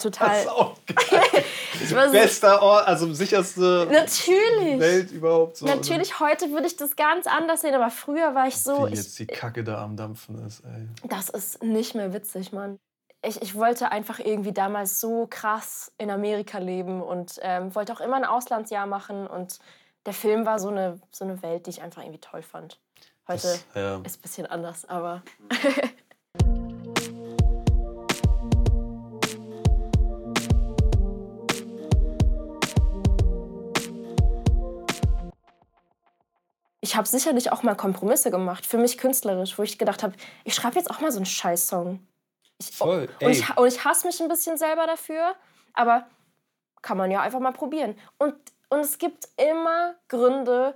[0.00, 0.44] total.
[0.44, 5.56] Das ist Bester Ort, also sicherste natürlich, Welt überhaupt.
[5.56, 6.30] So, natürlich, oder?
[6.30, 8.86] heute würde ich das ganz anders sehen, aber früher war ich so.
[8.86, 11.08] Wie jetzt die Kacke da am Dampfen ist, ey.
[11.08, 12.78] Das ist nicht mehr witzig, Mann.
[13.22, 18.00] Ich, ich wollte einfach irgendwie damals so krass in Amerika leben und ähm, wollte auch
[18.00, 19.58] immer ein Auslandsjahr machen und
[20.04, 22.78] der Film war so eine, so eine Welt, die ich einfach irgendwie toll fand.
[23.26, 23.96] Heute das, ja.
[24.04, 25.22] ist ein bisschen anders, aber.
[36.86, 40.54] ich habe sicherlich auch mal Kompromisse gemacht, für mich künstlerisch, wo ich gedacht habe, ich
[40.54, 41.98] schreibe jetzt auch mal so einen Scheiß-Song.
[42.72, 43.26] Voll, ey.
[43.26, 45.34] Und ich, und ich hasse mich ein bisschen selber dafür,
[45.74, 46.06] aber
[46.82, 47.96] kann man ja einfach mal probieren.
[48.18, 48.34] Und,
[48.68, 50.74] und es gibt immer Gründe,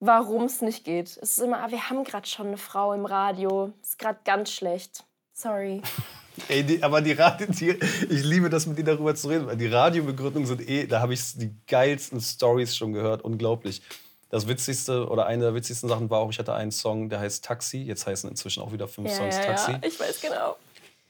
[0.00, 1.08] warum es nicht geht.
[1.08, 4.52] Es ist immer, ah, wir haben gerade schon eine Frau im Radio, ist gerade ganz
[4.52, 5.04] schlecht.
[5.32, 5.80] Sorry.
[6.48, 9.56] Ey, die, aber die Radio, die, ich liebe das, mit dir darüber zu reden, weil
[9.56, 13.82] die Radiobegründungen sind eh, da habe ich die geilsten Stories schon gehört, unglaublich.
[14.30, 17.44] Das witzigste oder eine der witzigsten Sachen war auch, ich hatte einen Song, der heißt
[17.44, 17.78] Taxi.
[17.78, 19.72] Jetzt heißen inzwischen auch wieder fünf ja, Songs ja, Taxi.
[19.72, 20.56] Ja, ich weiß genau.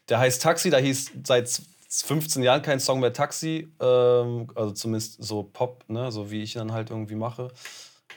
[0.08, 3.68] Der heißt Taxi, da hieß seit 15 Jahren kein Song mehr Taxi.
[3.80, 6.12] Ähm, also zumindest so Pop, ne?
[6.12, 7.50] so wie ich ihn dann halt irgendwie mache.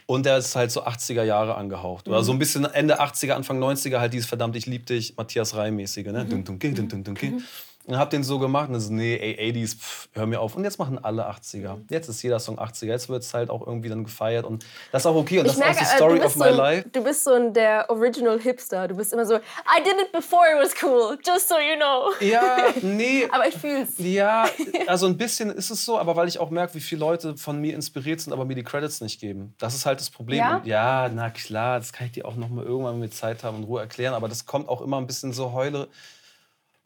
[0.06, 2.06] Und der ist halt so 80er Jahre angehaucht.
[2.06, 2.14] Mhm.
[2.14, 5.56] Oder so ein bisschen Ende 80er, Anfang 90er, halt dieses verdammt, ich lieb dich, Matthias
[5.56, 6.08] Reim-mäßige.
[6.08, 6.26] Ne?
[6.26, 6.30] Mhm.
[6.30, 7.44] Dun, dun, dun, dun, dun, dun,
[7.86, 10.56] und hab den so gemacht und so, nee, ey, 80s, pff, hör mir auf.
[10.56, 11.80] Und jetzt machen alle 80er.
[11.90, 12.86] Jetzt ist jeder Song 80er.
[12.86, 14.46] Jetzt wird es halt auch irgendwie dann gefeiert.
[14.46, 15.40] Und das ist auch okay.
[15.40, 16.90] Und das merke, ist auch die Story of my so, life.
[16.90, 18.88] Du bist so ein der Original Hipster.
[18.88, 22.12] Du bist immer so, I did it before it was cool, just so you know.
[22.20, 23.28] Ja, nee.
[23.32, 23.94] aber ich fühl's.
[23.98, 24.46] Ja,
[24.88, 27.60] also ein bisschen ist es so, aber weil ich auch merke, wie viele Leute von
[27.60, 29.56] mir inspiriert sind, aber mir die Credits nicht geben.
[29.58, 30.40] Das ist halt das Problem.
[30.40, 33.44] Ja, und ja na klar, das kann ich dir auch noch mal irgendwann mit Zeit
[33.44, 34.14] haben und Ruhe erklären.
[34.14, 35.88] Aber das kommt auch immer ein bisschen so heule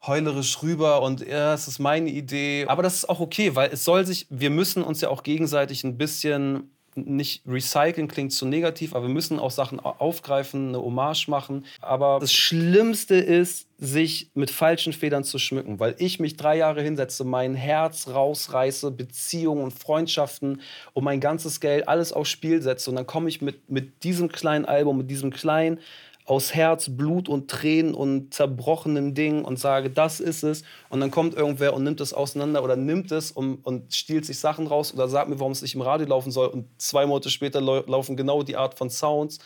[0.06, 2.64] heulerisch rüber und ja, es ist meine Idee.
[2.68, 5.84] Aber das ist auch okay, weil es soll sich, wir müssen uns ja auch gegenseitig
[5.84, 11.28] ein bisschen nicht recyceln klingt zu negativ, aber wir müssen auch Sachen aufgreifen, eine Hommage
[11.28, 11.66] machen.
[11.80, 16.80] Aber das Schlimmste ist, sich mit falschen Federn zu schmücken, weil ich mich drei Jahre
[16.80, 20.62] hinsetze, mein Herz rausreiße, Beziehungen und Freundschaften
[20.94, 24.32] und mein ganzes Geld alles aufs Spiel setze und dann komme ich mit, mit diesem
[24.32, 25.78] kleinen Album, mit diesem kleinen
[26.26, 30.64] aus Herz, Blut und Tränen und zerbrochenen Dingen und sage, das ist es.
[30.88, 34.40] Und dann kommt irgendwer und nimmt es auseinander oder nimmt es und, und stiehlt sich
[34.40, 36.48] Sachen raus oder sagt mir, warum es nicht im Radio laufen soll.
[36.48, 39.38] Und zwei Monate später laufen genau die Art von Sounds.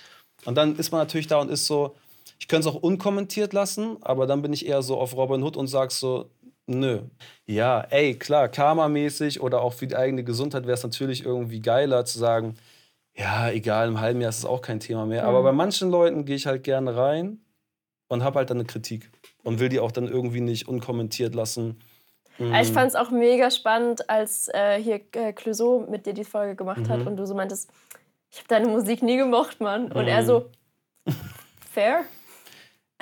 [0.46, 1.96] Und dann ist man natürlich da und ist so,
[2.38, 5.58] ich könnte es auch unkommentiert lassen, aber dann bin ich eher so auf Robin Hood
[5.58, 6.30] und sag so,
[6.66, 7.00] nö.
[7.46, 12.06] Ja, ey, klar, karmamäßig oder auch für die eigene Gesundheit wäre es natürlich irgendwie geiler
[12.06, 12.56] zu sagen,
[13.20, 15.22] ja, egal, im halben Jahr ist es auch kein Thema mehr.
[15.22, 15.28] Mhm.
[15.28, 17.38] Aber bei manchen Leuten gehe ich halt gerne rein
[18.08, 19.10] und habe halt dann eine Kritik
[19.42, 21.80] und will die auch dann irgendwie nicht unkommentiert lassen.
[22.38, 22.54] Mhm.
[22.54, 26.56] Ich fand es auch mega spannend, als äh, hier äh, Clouseau mit dir die Folge
[26.56, 26.88] gemacht mhm.
[26.88, 27.70] hat und du so meintest,
[28.30, 29.92] ich habe deine Musik nie gemocht, Mann.
[29.92, 30.50] Und er so,
[31.72, 32.04] fair.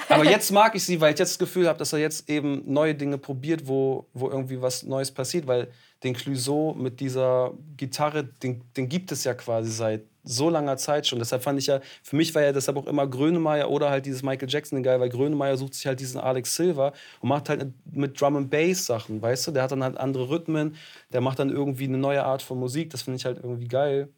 [0.08, 2.62] Aber jetzt mag ich sie, weil ich jetzt das Gefühl habe, dass er jetzt eben
[2.66, 5.46] neue Dinge probiert, wo, wo irgendwie was Neues passiert.
[5.46, 5.68] Weil
[6.02, 11.06] den Clouseau mit dieser Gitarre, den, den gibt es ja quasi seit so langer Zeit
[11.06, 11.18] schon.
[11.18, 14.22] Deshalb fand ich ja, für mich war ja deshalb auch immer Grönemeyer oder halt dieses
[14.22, 18.20] Michael Jackson geil, weil Grönemeyer sucht sich halt diesen Alex Silver und macht halt mit
[18.20, 19.50] Drum and Bass Sachen, weißt du?
[19.52, 20.76] Der hat dann halt andere Rhythmen,
[21.12, 24.08] der macht dann irgendwie eine neue Art von Musik, das finde ich halt irgendwie geil.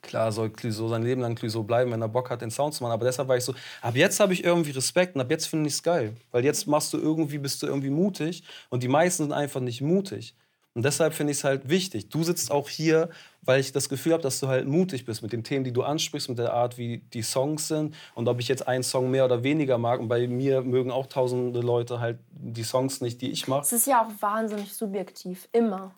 [0.00, 2.84] Klar soll Clouseau sein Leben lang Clouseau bleiben, wenn er Bock hat, den Sound zu
[2.84, 2.92] machen.
[2.92, 5.66] Aber deshalb war ich so, ab jetzt habe ich irgendwie Respekt und ab jetzt finde
[5.66, 6.14] ich es geil.
[6.30, 9.80] Weil jetzt machst du irgendwie, bist du irgendwie mutig und die meisten sind einfach nicht
[9.80, 10.34] mutig.
[10.74, 12.08] Und deshalb finde ich es halt wichtig.
[12.08, 13.08] Du sitzt auch hier,
[13.42, 15.82] weil ich das Gefühl habe, dass du halt mutig bist mit den Themen, die du
[15.82, 17.94] ansprichst, mit der Art, wie die Songs sind.
[18.14, 19.98] Und ob ich jetzt einen Song mehr oder weniger mag.
[19.98, 23.62] Und bei mir mögen auch tausende Leute halt die Songs nicht, die ich mache.
[23.62, 25.94] Es ist ja auch wahnsinnig subjektiv, immer.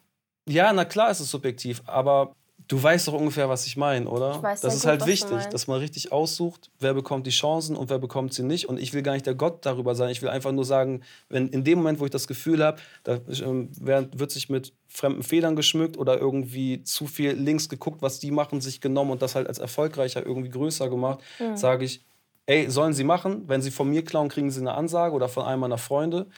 [0.49, 1.83] Ja, na klar ist es subjektiv.
[1.87, 2.35] Aber
[2.71, 4.37] Du weißt doch ungefähr, was ich meine, oder?
[4.37, 7.75] Ich weiß das ist gut, halt wichtig, dass man richtig aussucht, wer bekommt die Chancen
[7.75, 8.69] und wer bekommt sie nicht.
[8.69, 10.11] Und ich will gar nicht der Gott darüber sein.
[10.11, 13.19] Ich will einfach nur sagen, wenn in dem Moment, wo ich das Gefühl habe, da
[13.43, 18.31] ähm, wird sich mit fremden Federn geschmückt oder irgendwie zu viel links geguckt, was die
[18.31, 21.57] machen, sich genommen und das halt als erfolgreicher irgendwie größer gemacht, mhm.
[21.57, 22.05] sage ich,
[22.47, 23.49] ey, sollen sie machen.
[23.49, 26.29] Wenn sie von mir klauen, kriegen sie eine Ansage oder von einem meiner Freunde.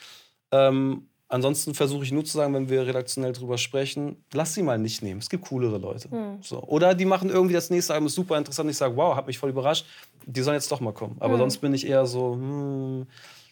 [0.51, 4.79] Ähm, Ansonsten versuche ich nur zu sagen, wenn wir redaktionell drüber sprechen, lass sie mal
[4.79, 5.19] nicht nehmen.
[5.19, 6.15] Es gibt coolere Leute.
[6.15, 6.43] Mhm.
[6.43, 6.63] So.
[6.65, 8.69] Oder die machen irgendwie das nächste Album super interessant.
[8.69, 9.87] Ich sage, wow, hat mich voll überrascht.
[10.27, 11.17] Die sollen jetzt doch mal kommen.
[11.21, 11.39] Aber mhm.
[11.39, 13.07] sonst bin ich eher so, hm,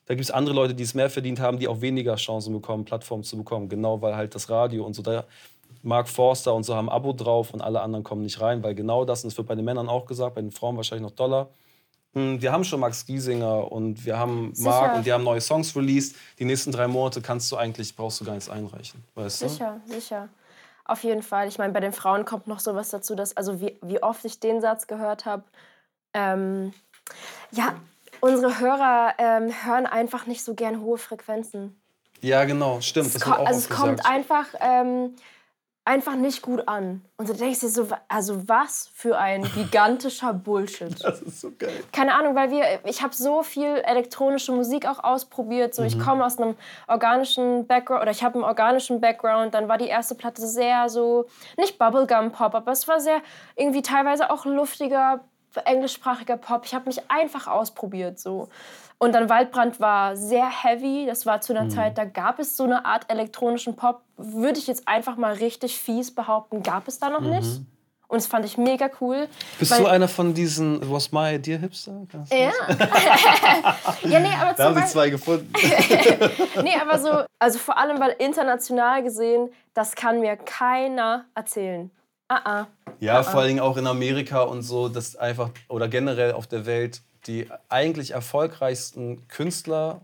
[0.04, 2.84] da gibt es andere Leute, die es mehr verdient haben, die auch weniger Chancen bekommen,
[2.84, 3.70] Plattformen zu bekommen.
[3.70, 5.24] Genau, weil halt das Radio und so, da
[5.82, 8.74] Mark Forster und so haben ein Abo drauf und alle anderen kommen nicht rein, weil
[8.74, 11.16] genau das, und das wird bei den Männern auch gesagt, bei den Frauen wahrscheinlich noch
[11.16, 11.48] Dollar hm,
[12.12, 14.68] wir haben schon Max Giesinger und wir haben Sicher.
[14.68, 16.16] Mark und die haben neue Songs released.
[16.38, 19.04] Die nächsten drei Monate kannst du eigentlich, brauchst du gar nichts einreichen.
[19.14, 19.92] Weißt sicher, du?
[19.92, 20.28] sicher.
[20.84, 21.46] Auf jeden Fall.
[21.46, 24.40] Ich meine, bei den Frauen kommt noch sowas dazu, dass, also wie, wie oft ich
[24.40, 25.44] den Satz gehört habe,
[26.12, 26.72] ähm,
[27.52, 27.76] ja,
[28.20, 31.80] unsere Hörer ähm, hören einfach nicht so gern hohe Frequenzen.
[32.22, 33.14] Ja, genau, stimmt.
[33.14, 35.14] Das also es kommt einfach, ähm,
[35.84, 37.04] einfach nicht gut an.
[37.16, 41.02] Und du denkst dir so, also was für ein gigantischer Bullshit.
[41.02, 41.82] Das ist so geil.
[41.92, 45.74] Keine Ahnung, weil wir, ich habe so viel elektronische Musik auch ausprobiert.
[45.74, 45.88] So, mhm.
[45.88, 46.54] ich komme aus einem
[46.86, 49.54] organischen Background oder ich habe einen organischen Background.
[49.54, 53.20] Dann war die erste Platte sehr so, nicht Bubblegum Pop, aber es war sehr
[53.56, 55.20] irgendwie teilweise auch luftiger,
[55.64, 56.64] englischsprachiger Pop.
[56.64, 58.48] Ich habe mich einfach ausprobiert so.
[59.02, 61.06] Und dann Waldbrand war sehr heavy.
[61.06, 61.70] Das war zu einer mhm.
[61.70, 64.02] Zeit, da gab es so eine Art elektronischen Pop.
[64.18, 67.30] Würde ich jetzt einfach mal richtig fies behaupten, gab es da noch mhm.
[67.30, 67.60] nicht.
[68.08, 69.28] Und das fand ich mega cool.
[69.58, 72.06] Bist du einer von diesen Was My Idea Hipster?
[72.28, 72.36] Ja.
[74.02, 75.50] ja, nee, aber Da haben sie zwei gefunden.
[76.62, 81.90] nee, aber so, also vor allem, weil international gesehen, das kann mir keiner erzählen.
[82.28, 82.66] Ah, ah.
[82.98, 86.66] Ja, ah, vor allem auch in Amerika und so, das einfach, oder generell auf der
[86.66, 90.00] Welt, die eigentlich erfolgreichsten Künstler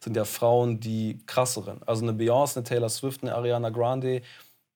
[0.00, 1.80] sind ja Frauen, die krasseren.
[1.86, 4.22] Also eine Beyoncé, eine Taylor Swift, eine Ariana Grande,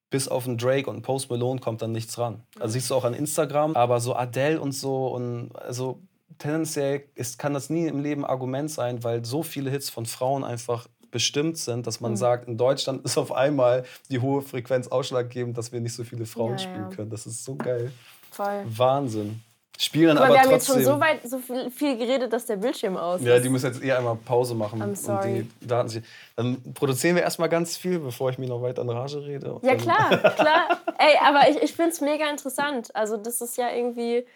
[0.09, 2.43] bis auf einen Drake und einen Post Malone kommt dann nichts ran.
[2.59, 6.01] Also siehst du auch an Instagram, aber so Adele und so und also
[6.39, 10.43] tendenziell ist, kann das nie im Leben Argument sein, weil so viele Hits von Frauen
[10.43, 12.17] einfach bestimmt sind, dass man mhm.
[12.17, 16.25] sagt, in Deutschland ist auf einmal die hohe Frequenz ausschlaggebend, dass wir nicht so viele
[16.25, 16.97] Frauen ja, spielen ja.
[16.97, 17.11] können.
[17.11, 17.93] Das ist so geil.
[18.31, 18.65] Voll.
[18.67, 19.43] Wahnsinn
[19.81, 20.77] spielen dann aber, aber wir haben trotzdem.
[20.77, 23.27] jetzt schon so weit so viel, viel, geredet, dass der Bildschirm aus ist.
[23.27, 24.83] Ja, die müssen jetzt eher einmal Pause machen.
[24.83, 25.41] I'm sorry.
[25.41, 26.05] Und die Daten
[26.37, 29.59] dann produzieren wir erstmal ganz viel, bevor ich mir noch weiter an Rage rede.
[29.63, 30.81] Ja, klar, klar.
[30.99, 32.95] Ey, aber ich, ich finde es mega interessant.
[32.95, 34.27] Also, das ist ja irgendwie.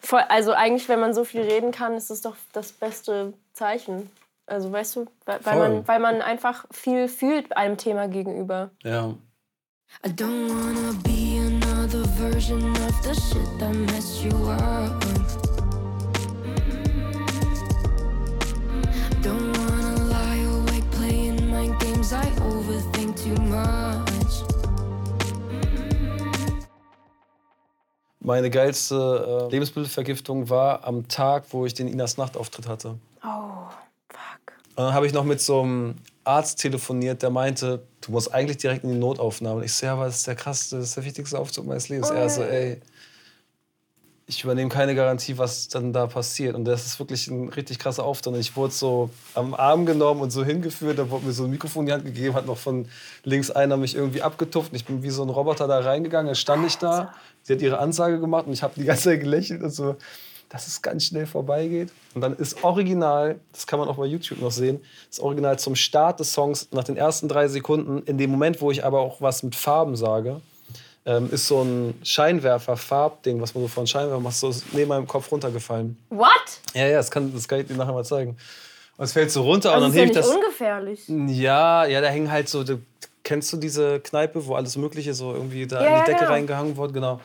[0.00, 4.10] Voll, also, eigentlich, wenn man so viel reden kann, ist das doch das beste Zeichen.
[4.46, 8.70] Also, weißt du, weil, weil man, weil man einfach viel fühlt einem Thema gegenüber.
[8.82, 9.14] Ja.
[10.04, 11.35] I don't wanna be
[11.86, 15.04] another version of the shit that messed you up.
[19.22, 22.12] Don't wanna lie awake playing mind games.
[22.12, 24.42] I overthink too much.
[28.18, 32.98] Meine geilste äh, Lebensmittelvergiftung war am Tag, wo ich den Inas Nachtauftritt hatte.
[33.22, 33.68] Oh,
[34.08, 34.56] fuck.
[34.70, 35.94] Und dann habe ich noch mit so einem
[36.26, 39.58] Arzt telefoniert, der meinte, du musst eigentlich direkt in die Notaufnahme.
[39.58, 41.88] Und ich so, ja, aber das ist der krasseste, das ist der wichtigste Aufzug meines
[41.88, 42.10] Lebens.
[42.10, 42.14] Oh.
[42.14, 42.80] Er so, ey,
[44.28, 46.56] ich übernehme keine Garantie, was dann da passiert.
[46.56, 48.34] Und das ist wirklich ein richtig krasser Auftritt.
[48.34, 50.98] Und ich wurde so am Arm genommen und so hingeführt.
[50.98, 52.88] Da wurde mir so ein Mikrofon in die Hand gegeben, hat noch von
[53.22, 54.72] links einer mich irgendwie abgetupft.
[54.72, 56.26] Und ich bin wie so ein Roboter da reingegangen.
[56.26, 59.20] Dann stand ich da, sie hat ihre Ansage gemacht und ich habe die ganze Zeit
[59.20, 59.96] gelächelt und so
[60.48, 61.90] dass es ganz schnell vorbeigeht.
[62.14, 64.80] Und dann ist original, das kann man auch bei YouTube noch sehen,
[65.10, 68.70] das Original zum Start des Songs nach den ersten drei Sekunden, in dem Moment, wo
[68.70, 70.40] ich aber auch was mit Farben sage,
[71.04, 75.30] ähm, ist so ein Scheinwerfer-Farbding, was man so von Scheinwerfer macht, so neben meinem Kopf
[75.30, 75.96] runtergefallen.
[76.10, 76.28] What?
[76.74, 78.36] Ja, ja, das kann, das kann ich dir nachher mal zeigen.
[78.96, 80.28] Und es fällt so runter also und dann hebe ich das.
[80.28, 81.04] ungefährlich.
[81.08, 82.64] Ja, ja, da hängen halt so.
[83.22, 86.30] Kennst du diese Kneipe, wo alles Mögliche so irgendwie da ja, in die Decke ja.
[86.30, 86.92] reingehangen wurde?
[86.92, 87.20] Genau.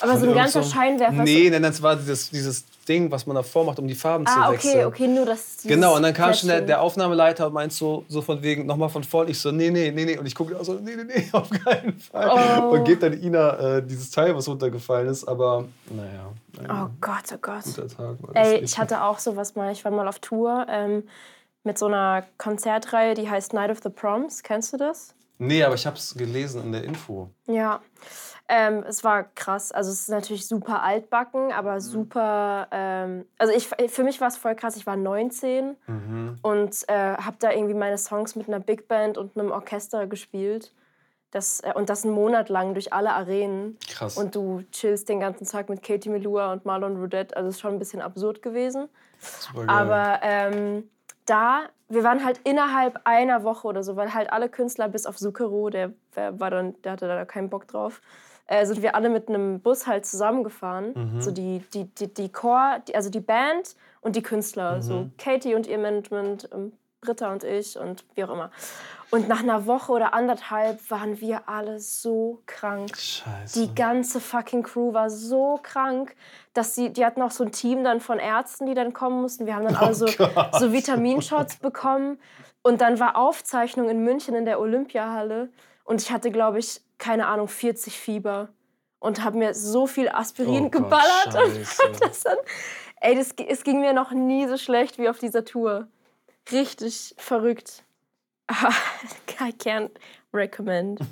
[0.00, 1.22] Aber so ein ganzer so, Scheinwerfer?
[1.22, 4.46] Nee, nein, das war dieses, dieses Ding, was man davor macht, um die Farben ah,
[4.46, 4.80] zu wechseln.
[4.82, 5.58] Ah, okay, okay, nur das.
[5.64, 8.88] Genau, und dann kam schon der, der Aufnahmeleiter und meint so, so von wegen, nochmal
[8.88, 9.30] von vorne.
[9.30, 10.18] Ich so, nee, nee, nee, nee.
[10.18, 12.62] Und ich gucke auch so, nee, nee, nee, auf keinen Fall.
[12.62, 12.70] Oh.
[12.70, 15.24] Und gibt dann Ina äh, dieses Teil, was runtergefallen ist.
[15.24, 16.32] Aber, naja.
[16.68, 17.64] Oh Gott, oh Gott.
[17.64, 18.16] Guter Tag.
[18.34, 19.72] Ey, ich hatte auch sowas mal.
[19.72, 21.04] Ich war mal auf Tour ähm,
[21.64, 24.42] mit so einer Konzertreihe, die heißt Night of the Proms.
[24.42, 25.14] Kennst du das?
[25.38, 27.28] Nee, aber ich habe es gelesen in der Info.
[27.46, 27.80] Ja.
[28.54, 29.72] Ähm, es war krass.
[29.72, 31.80] Also es ist natürlich super altbacken, aber mhm.
[31.80, 32.68] super.
[32.70, 34.76] Ähm, also ich, für mich war es voll krass.
[34.76, 36.38] Ich war 19 mhm.
[36.42, 40.74] und äh, habe da irgendwie meine Songs mit einer Big Band und einem Orchester gespielt.
[41.30, 43.78] Das, äh, und das einen Monat lang durch alle Arenen.
[43.88, 44.18] Krass.
[44.18, 47.34] Und du chillst den ganzen Tag mit Katie Melua und Marlon Rudette.
[47.34, 48.90] Also es ist schon ein bisschen absurd gewesen.
[49.66, 50.90] Aber ähm,
[51.26, 55.16] da, wir waren halt innerhalb einer Woche oder so, weil halt alle Künstler bis auf
[55.18, 58.00] der, der, war dann, der hatte da keinen Bock drauf,
[58.46, 60.92] äh, sind wir alle mit einem Bus halt zusammengefahren.
[60.94, 61.20] Mhm.
[61.20, 64.76] So die, die, die, die Chor, die, also die Band und die Künstler.
[64.76, 64.82] Mhm.
[64.82, 68.50] So Katie und ihr Management, ähm, Britta und ich und wie auch immer.
[69.10, 72.96] Und nach einer Woche oder anderthalb waren wir alle so krank.
[72.96, 73.60] Scheiße.
[73.60, 76.14] Die ganze fucking Crew war so krank,
[76.54, 79.46] dass sie, die hatten auch so ein Team dann von Ärzten, die dann kommen mussten.
[79.46, 82.18] Wir haben dann oh alle so, so Vitaminshots bekommen.
[82.62, 85.50] Und dann war Aufzeichnung in München in der Olympiahalle.
[85.82, 88.50] Und ich hatte, glaube ich, keine Ahnung, 40 Fieber.
[89.00, 91.32] Und habe mir so viel Aspirin oh geballert.
[91.32, 91.50] Gott,
[91.86, 92.38] und das dann,
[93.00, 95.88] ey, das, es ging mir noch nie so schlecht wie auf dieser Tour.
[96.50, 97.84] Richtig verrückt.
[98.50, 99.90] I can't
[100.32, 101.00] recommend.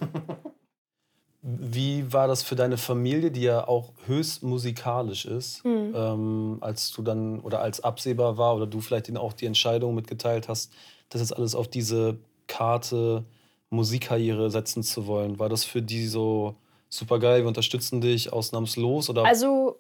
[1.43, 5.95] Wie war das für deine Familie, die ja auch höchst musikalisch ist, mhm.
[5.97, 9.95] ähm, als du dann oder als absehbar war oder du vielleicht ihnen auch die Entscheidung
[9.95, 10.71] mitgeteilt hast,
[11.09, 13.25] das jetzt alles auf diese Karte
[13.71, 15.39] Musikkarriere setzen zu wollen?
[15.39, 16.57] War das für die so
[16.91, 19.09] super geil, wir unterstützen dich ausnahmslos?
[19.09, 19.25] Oder?
[19.25, 19.79] Also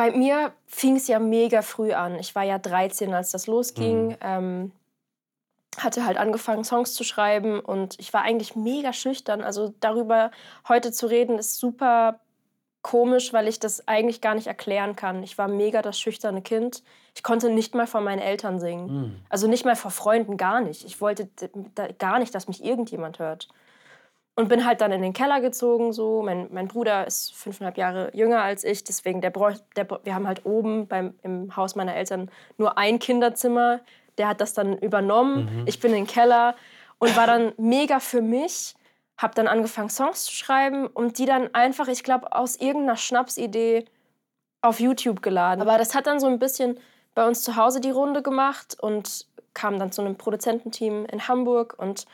[0.00, 2.18] bei mir fing es ja mega früh an.
[2.18, 4.08] Ich war ja 13, als das losging.
[4.08, 4.16] Mhm.
[4.22, 4.72] Ähm,
[5.76, 9.42] hatte halt angefangen, Songs zu schreiben und ich war eigentlich mega schüchtern.
[9.42, 10.30] Also darüber
[10.66, 12.18] heute zu reden, ist super
[12.80, 15.22] komisch, weil ich das eigentlich gar nicht erklären kann.
[15.22, 16.82] Ich war mega das schüchterne Kind.
[17.14, 18.86] Ich konnte nicht mal vor meinen Eltern singen.
[18.86, 19.16] Mhm.
[19.28, 20.82] Also nicht mal vor Freunden, gar nicht.
[20.86, 21.28] Ich wollte
[21.98, 23.48] gar nicht, dass mich irgendjemand hört.
[24.40, 25.92] Und bin halt dann in den Keller gezogen.
[25.92, 26.22] So.
[26.22, 29.32] Mein, mein Bruder ist fünfeinhalb Jahre jünger als ich, deswegen der,
[29.76, 33.80] der wir haben halt oben beim, im Haus meiner Eltern nur ein Kinderzimmer
[34.20, 35.60] der hat das dann übernommen.
[35.60, 35.66] Mhm.
[35.66, 36.54] Ich bin in den Keller
[36.98, 38.74] und war dann mega für mich.
[39.16, 43.86] Habe dann angefangen, Songs zu schreiben und die dann einfach, ich glaube, aus irgendeiner Schnapsidee
[44.60, 45.62] auf YouTube geladen.
[45.62, 46.78] Aber das hat dann so ein bisschen
[47.14, 51.74] bei uns zu Hause die Runde gemacht und kam dann zu einem Produzententeam in Hamburg.
[51.78, 52.04] Und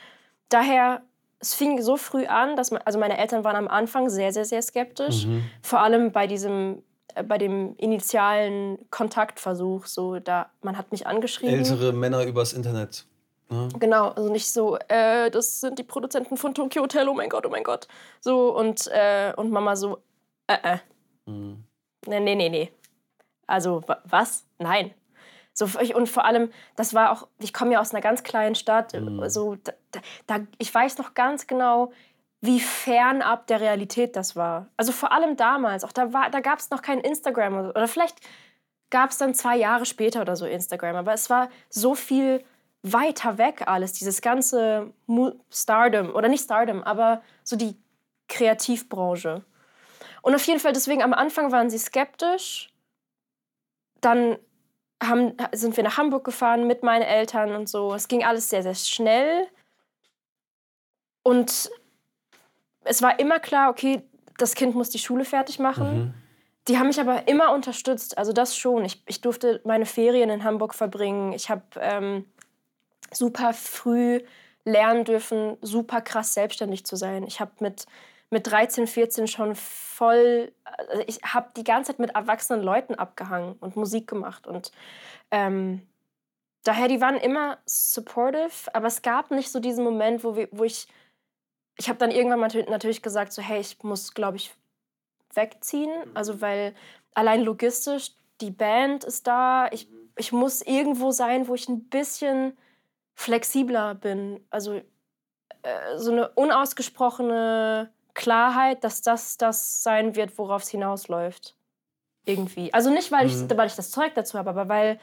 [0.48, 1.02] daher,
[1.38, 4.44] es fing so früh an, dass man, also meine Eltern waren am Anfang sehr, sehr,
[4.44, 5.26] sehr skeptisch.
[5.26, 5.44] Mhm.
[5.62, 6.82] Vor allem bei diesem
[7.14, 11.54] äh, bei dem initialen Kontaktversuch, so da man hat mich angeschrieben.
[11.54, 13.06] Ältere Männer übers Internet.
[13.48, 13.68] Ne?
[13.78, 17.46] Genau, also nicht so, äh, das sind die Produzenten von Tokyo Hotel, oh mein Gott,
[17.46, 17.86] oh mein Gott.
[18.20, 19.98] So und, äh, und Mama so,
[20.48, 20.78] äh, äh.
[21.26, 21.62] Mhm.
[22.06, 22.72] Nee, nee, nee, nee.
[23.46, 24.44] Also, was?
[24.58, 24.92] Nein.
[25.58, 28.92] So, und vor allem, das war auch, ich komme ja aus einer ganz kleinen Stadt,
[28.92, 29.26] mhm.
[29.30, 29.72] so, da,
[30.26, 31.92] da, ich weiß noch ganz genau,
[32.42, 34.66] wie fernab der Realität das war.
[34.76, 38.18] Also vor allem damals, auch da, da gab es noch kein Instagram oder, oder vielleicht
[38.90, 42.44] gab es dann zwei Jahre später oder so Instagram, aber es war so viel
[42.82, 44.92] weiter weg alles, dieses ganze
[45.50, 47.76] Stardom oder nicht Stardom, aber so die
[48.28, 49.42] Kreativbranche.
[50.20, 52.68] Und auf jeden Fall deswegen am Anfang waren sie skeptisch.
[54.02, 54.36] Dann
[55.02, 57.94] haben, sind wir nach Hamburg gefahren mit meinen Eltern und so.
[57.94, 59.46] Es ging alles sehr, sehr schnell.
[61.22, 61.70] Und
[62.84, 64.02] es war immer klar, okay,
[64.38, 65.98] das Kind muss die Schule fertig machen.
[65.98, 66.14] Mhm.
[66.68, 68.84] Die haben mich aber immer unterstützt, also das schon.
[68.84, 71.32] Ich, ich durfte meine Ferien in Hamburg verbringen.
[71.32, 72.24] Ich habe ähm,
[73.12, 74.20] super früh
[74.64, 77.24] lernen dürfen, super krass selbstständig zu sein.
[77.26, 77.86] Ich habe mit,
[78.30, 83.54] mit 13, 14 schon voll, also ich habe die ganze Zeit mit erwachsenen Leuten abgehangen
[83.60, 84.46] und Musik gemacht.
[84.46, 84.72] Und
[85.30, 85.86] ähm,
[86.64, 90.64] daher, die waren immer supportive, aber es gab nicht so diesen Moment, wo, wir, wo
[90.64, 90.88] ich
[91.76, 94.54] ich habe dann irgendwann mal natürlich gesagt, so hey, ich muss, glaube ich,
[95.34, 95.90] wegziehen.
[95.90, 96.10] Mhm.
[96.16, 96.74] Also weil
[97.14, 100.10] allein logistisch, die Band ist da, ich, mhm.
[100.16, 102.56] ich muss irgendwo sein, wo ich ein bisschen
[103.14, 104.44] flexibler bin.
[104.50, 104.80] Also
[105.62, 111.54] äh, so eine unausgesprochene Klarheit, dass das das sein wird, worauf es hinausläuft.
[112.24, 112.74] Irgendwie.
[112.74, 113.56] Also nicht, weil ich, mhm.
[113.56, 114.98] weil ich das Zeug dazu habe, aber weil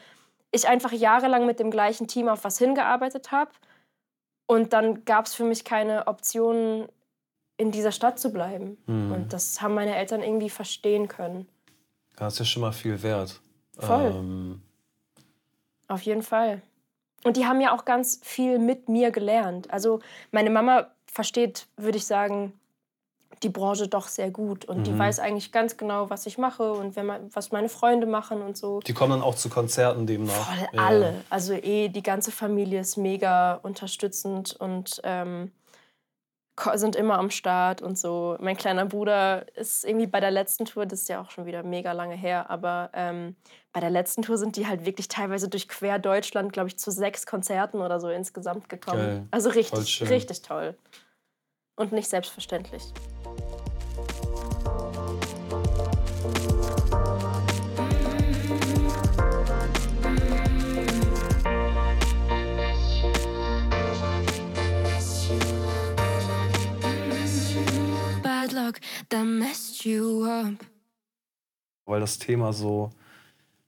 [0.50, 3.50] ich einfach jahrelang mit dem gleichen Team auf was hingearbeitet habe
[4.46, 6.88] und dann gab es für mich keine Option,
[7.56, 8.76] in dieser Stadt zu bleiben.
[8.86, 9.12] Mhm.
[9.12, 11.48] Und das haben meine Eltern irgendwie verstehen können.
[12.16, 13.40] Das ist ja schon mal viel wert.
[13.78, 14.12] Voll.
[14.14, 14.62] Ähm.
[15.88, 16.62] Auf jeden Fall.
[17.22, 19.70] Und die haben ja auch ganz viel mit mir gelernt.
[19.70, 20.00] Also
[20.30, 22.52] meine Mama versteht, würde ich sagen,
[23.44, 24.84] die Branche doch sehr gut und mhm.
[24.84, 28.56] die weiß eigentlich ganz genau, was ich mache und man, was meine Freunde machen und
[28.56, 28.80] so.
[28.80, 30.32] Die kommen dann auch zu Konzerten demnach.
[30.32, 30.82] Voll ja.
[30.82, 31.24] alle.
[31.30, 35.52] Also eh, die ganze Familie ist mega unterstützend und ähm,
[36.74, 38.36] sind immer am Start und so.
[38.40, 41.62] Mein kleiner Bruder ist irgendwie bei der letzten Tour, das ist ja auch schon wieder
[41.62, 43.36] mega lange her, aber ähm,
[43.72, 46.90] bei der letzten Tour sind die halt wirklich teilweise durch quer Deutschland, glaube ich, zu
[46.90, 48.98] sechs Konzerten oder so insgesamt gekommen.
[48.98, 49.28] Geil.
[49.32, 50.76] Also richtig, richtig toll.
[51.76, 52.82] Und nicht selbstverständlich.
[68.22, 70.54] Bad luck that messed you up.
[71.86, 72.90] Weil das Thema so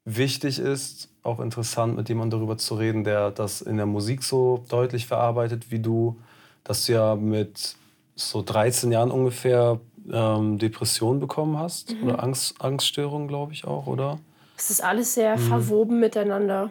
[0.04, 4.64] wichtig ist, auch interessant, mit jemandem darüber zu reden, der das in der Musik so
[4.68, 6.20] deutlich verarbeitet wie du,
[6.62, 7.76] dass du ja mit
[8.16, 9.78] so 13 Jahren ungefähr
[10.10, 12.04] ähm, Depressionen bekommen hast mhm.
[12.04, 14.18] oder Angst, Angststörungen, glaube ich auch, oder?
[14.56, 15.48] Es ist alles sehr mhm.
[15.48, 16.70] verwoben miteinander.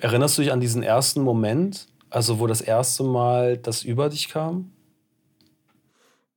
[0.00, 4.28] Erinnerst du dich an diesen ersten Moment, also wo das erste Mal das über dich
[4.28, 4.72] kam?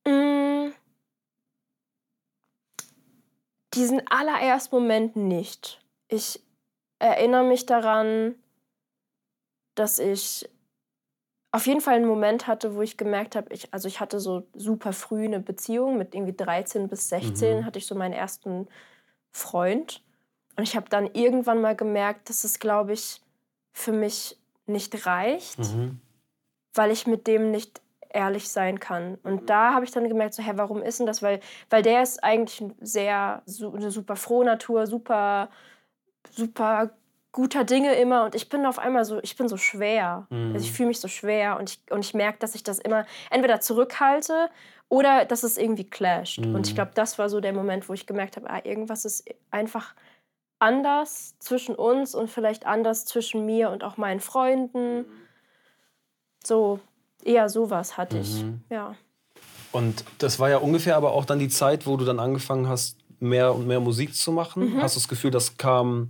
[0.05, 0.69] Mm.
[3.73, 5.81] Diesen allerersten Moment nicht.
[6.07, 6.41] Ich
[6.99, 8.35] erinnere mich daran,
[9.75, 10.47] dass ich
[11.51, 14.43] auf jeden Fall einen Moment hatte, wo ich gemerkt habe, ich, also ich hatte so
[14.53, 17.65] super früh eine Beziehung mit irgendwie 13 bis 16 mhm.
[17.65, 18.67] hatte ich so meinen ersten
[19.31, 20.03] Freund.
[20.55, 23.21] Und ich habe dann irgendwann mal gemerkt, dass es, glaube ich,
[23.73, 24.37] für mich
[24.67, 25.99] nicht reicht, mhm.
[26.73, 29.17] weil ich mit dem nicht ehrlich sein kann.
[29.23, 29.45] Und mhm.
[29.45, 31.23] da habe ich dann gemerkt, so, hä, warum ist denn das?
[31.23, 31.39] Weil,
[31.69, 35.49] weil der ist eigentlich sehr, eine super frohe Natur, super,
[36.29, 36.91] super
[37.31, 40.27] guter Dinge immer und ich bin auf einmal so, ich bin so schwer.
[40.29, 40.53] Mhm.
[40.53, 40.75] Also ich mhm.
[40.75, 44.49] fühle mich so schwer und ich, und ich merke, dass ich das immer entweder zurückhalte
[44.87, 46.39] oder dass es irgendwie clasht.
[46.39, 46.55] Mhm.
[46.55, 46.77] Und ich mhm.
[46.77, 49.93] glaube, das war so der Moment, wo ich gemerkt habe, ah, irgendwas ist einfach
[50.57, 55.05] anders zwischen uns und vielleicht anders zwischen mir und auch meinen Freunden.
[56.43, 56.79] So,
[57.23, 58.61] eher sowas hatte ich, mhm.
[58.69, 58.95] ja.
[59.71, 62.97] Und das war ja ungefähr aber auch dann die Zeit, wo du dann angefangen hast,
[63.19, 64.73] mehr und mehr Musik zu machen.
[64.73, 64.81] Mhm.
[64.81, 66.09] Hast du das Gefühl, das kam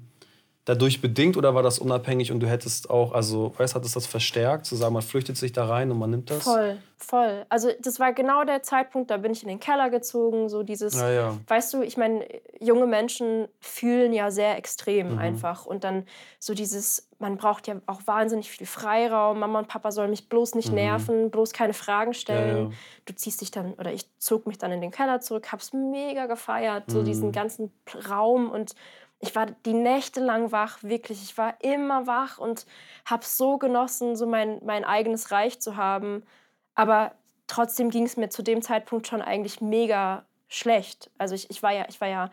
[0.70, 4.06] dadurch bedingt oder war das unabhängig und du hättest auch, also, weißt hat es das
[4.06, 6.44] verstärkt, zu sagen, man flüchtet sich da rein und man nimmt das?
[6.44, 7.44] Voll, voll.
[7.50, 10.94] Also, das war genau der Zeitpunkt, da bin ich in den Keller gezogen, so dieses,
[10.94, 11.38] ja, ja.
[11.48, 12.24] weißt du, ich meine,
[12.60, 15.18] junge Menschen fühlen ja sehr extrem mhm.
[15.18, 16.06] einfach und dann
[16.38, 20.54] so dieses, man braucht ja auch wahnsinnig viel Freiraum, Mama und Papa sollen mich bloß
[20.54, 20.76] nicht mhm.
[20.76, 22.70] nerven, bloß keine Fragen stellen.
[22.70, 25.74] Ja, du ziehst dich dann, oder ich zog mich dann in den Keller zurück, hab's
[25.74, 26.92] mega gefeiert, mhm.
[26.92, 27.72] so diesen ganzen
[28.08, 28.76] Raum und
[29.20, 31.22] ich war die Nächte lang wach, wirklich.
[31.22, 32.66] Ich war immer wach und
[33.06, 36.24] habe so genossen, so mein, mein eigenes Reich zu haben.
[36.74, 37.12] Aber
[37.48, 41.12] trotzdem ging es mir zu dem Zeitpunkt schon eigentlich mega schlecht.
[41.18, 42.32] Also ich, ich war ja, ich war ja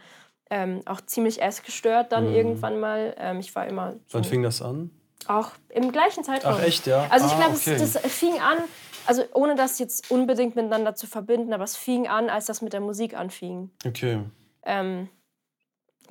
[0.49, 2.37] ähm, auch ziemlich essgestört dann mhm.
[2.37, 3.15] irgendwann mal.
[3.19, 3.95] Ähm, ich war immer.
[4.07, 4.91] So Wann fing das an?
[5.27, 6.55] Auch im gleichen Zeitraum.
[6.57, 7.07] Ach echt, ja?
[7.11, 7.79] Also ich ah, glaube, okay.
[7.79, 8.59] das fing an,
[9.07, 12.73] also ohne das jetzt unbedingt miteinander zu verbinden, aber es fing an, als das mit
[12.73, 13.71] der Musik anfing.
[13.85, 14.21] Okay.
[14.65, 15.09] Ähm,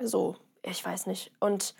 [0.00, 0.36] so,
[0.70, 1.32] ich weiß nicht.
[1.40, 1.74] Und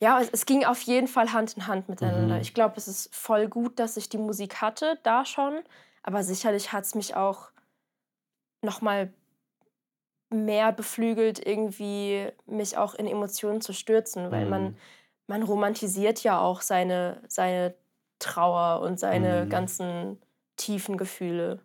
[0.00, 2.36] ja, es, es, ging auf jeden Fall Hand in Hand miteinander.
[2.36, 2.40] Mhm.
[2.40, 5.60] Ich glaube, es ist voll gut, dass ich die Musik hatte, da schon.
[6.02, 7.50] Aber sicherlich hat es mich auch
[8.62, 9.12] noch mal
[10.30, 14.50] mehr beflügelt, irgendwie mich auch in Emotionen zu stürzen, weil mhm.
[14.50, 14.76] man,
[15.26, 17.74] man romantisiert ja auch seine, seine
[18.18, 19.48] Trauer und seine mhm.
[19.48, 20.22] ganzen
[20.56, 21.60] tiefen Gefühle,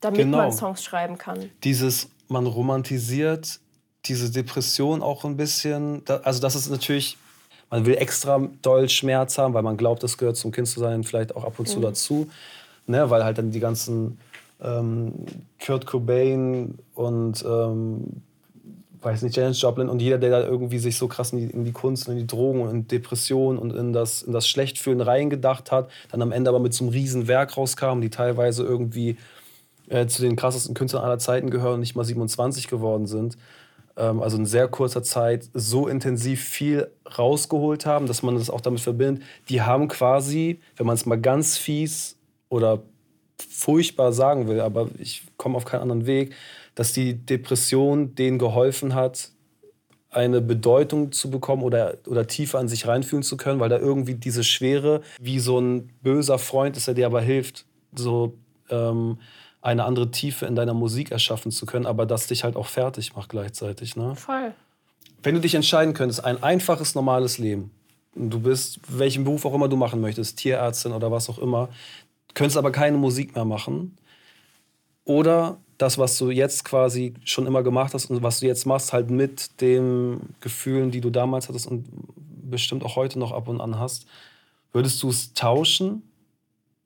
[0.00, 0.38] damit genau.
[0.38, 1.50] man Songs schreiben kann.
[1.62, 3.60] Dieses, man romantisiert
[4.06, 7.16] diese Depression auch ein bisschen, also das ist natürlich,
[7.70, 11.04] man will extra doll Schmerz haben, weil man glaubt, das gehört zum Kind zu sein,
[11.04, 11.82] vielleicht auch ab und zu mhm.
[11.82, 12.28] dazu,
[12.86, 14.18] ne, weil halt dann die ganzen
[14.62, 15.12] ähm,
[15.64, 18.22] Kurt Cobain und ähm,
[19.04, 21.64] weiß nicht, Janis Joplin und jeder, der da irgendwie sich so krass in die, in
[21.64, 25.00] die Kunst und in die Drogen und in Depression und in das, in das Schlechtfühlen
[25.00, 29.16] reingedacht hat, dann am Ende aber mit so einem riesen Werk rauskam, die teilweise irgendwie
[29.88, 33.36] äh, zu den krassesten Künstlern aller Zeiten gehören und nicht mal 27 geworden sind.
[33.96, 38.60] Ähm, also in sehr kurzer Zeit, so intensiv viel rausgeholt haben, dass man das auch
[38.60, 39.22] damit verbindet.
[39.48, 42.16] Die haben quasi, wenn man es mal ganz fies
[42.48, 42.82] oder
[43.48, 46.34] furchtbar sagen will, aber ich komme auf keinen anderen Weg,
[46.74, 49.30] dass die Depression denen geholfen hat,
[50.10, 54.14] eine Bedeutung zu bekommen oder, oder tiefer an sich reinfühlen zu können, weil da irgendwie
[54.14, 58.34] diese Schwere, wie so ein böser Freund ist, der dir aber hilft, so
[58.70, 59.18] ähm,
[59.64, 63.16] eine andere Tiefe in deiner Musik erschaffen zu können, aber das dich halt auch fertig
[63.16, 63.96] macht gleichzeitig.
[63.96, 64.14] Ne?
[64.14, 64.52] Voll.
[65.22, 67.70] Wenn du dich entscheiden könntest, ein einfaches, normales Leben,
[68.14, 71.70] du bist, welchen Beruf auch immer du machen möchtest, Tierärztin oder was auch immer,
[72.34, 73.96] könntest aber keine Musik mehr machen.
[75.04, 78.92] Oder das, was du jetzt quasi schon immer gemacht hast und was du jetzt machst,
[78.92, 81.86] halt mit den Gefühlen, die du damals hattest und
[82.50, 84.06] bestimmt auch heute noch ab und an hast,
[84.72, 86.02] würdest du es tauschen?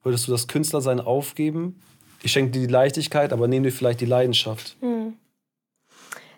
[0.04, 1.80] Würdest du das Künstlersein aufgeben?
[2.22, 4.76] Ich schenke dir die Leichtigkeit, aber nehme dir vielleicht die Leidenschaft.
[4.80, 5.16] Hm.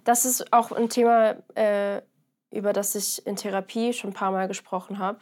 [0.05, 2.03] Das ist auch ein Thema, äh,
[2.51, 5.20] über das ich in Therapie schon ein paar Mal gesprochen habe.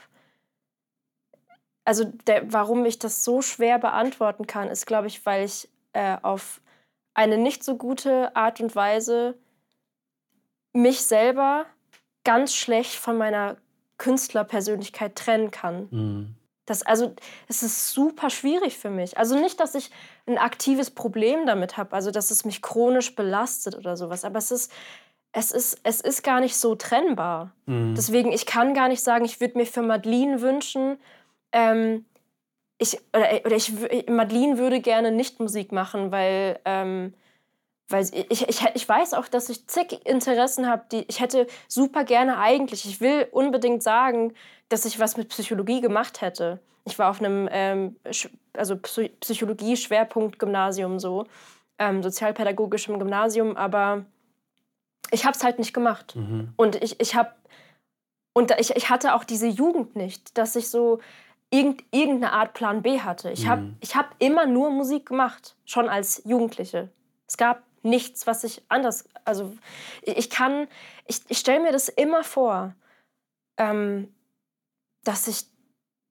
[1.84, 6.16] Also der, warum ich das so schwer beantworten kann, ist, glaube ich, weil ich äh,
[6.22, 6.60] auf
[7.14, 9.34] eine nicht so gute Art und Weise
[10.72, 11.66] mich selber
[12.24, 13.56] ganz schlecht von meiner
[13.96, 15.88] Künstlerpersönlichkeit trennen kann.
[15.90, 16.34] Mhm.
[16.68, 17.14] Das, also,
[17.48, 19.16] es ist super schwierig für mich.
[19.16, 19.90] Also nicht, dass ich
[20.26, 24.50] ein aktives Problem damit habe, also dass es mich chronisch belastet oder sowas, aber es
[24.50, 24.70] ist,
[25.32, 27.52] es ist, es ist gar nicht so trennbar.
[27.66, 27.94] Mhm.
[27.94, 30.98] Deswegen, ich kann gar nicht sagen, ich würde mir für Madeline wünschen,
[31.52, 32.04] ähm,
[32.78, 33.72] ich, oder, oder ich,
[34.08, 37.14] Madeline würde gerne nicht Musik machen, weil ähm,
[37.88, 42.04] weil ich, ich, ich weiß auch, dass ich zig Interessen habe, die ich hätte super
[42.04, 42.84] gerne eigentlich.
[42.84, 44.34] Ich will unbedingt sagen,
[44.68, 46.60] dass ich was mit Psychologie gemacht hätte.
[46.84, 47.96] Ich war auf einem ähm,
[48.52, 51.24] also Psychologie-Schwerpunkt-Gymnasium so,
[51.78, 54.04] ähm, sozialpädagogischem Gymnasium, aber
[55.10, 56.14] ich habe es halt nicht gemacht.
[56.16, 56.52] Mhm.
[56.56, 57.32] Und ich, ich habe
[58.34, 61.00] und ich, ich hatte auch diese Jugend nicht, dass ich so
[61.50, 63.30] irgend, irgendeine Art Plan B hatte.
[63.30, 63.76] Ich habe mhm.
[63.94, 66.90] hab immer nur Musik gemacht, schon als Jugendliche.
[67.26, 69.04] Es gab nichts, was ich anders.
[69.24, 69.54] Also
[70.02, 70.68] ich kann,
[71.06, 72.74] ich, ich stelle mir das immer vor,
[73.56, 74.12] ähm,
[75.04, 75.46] dass ich,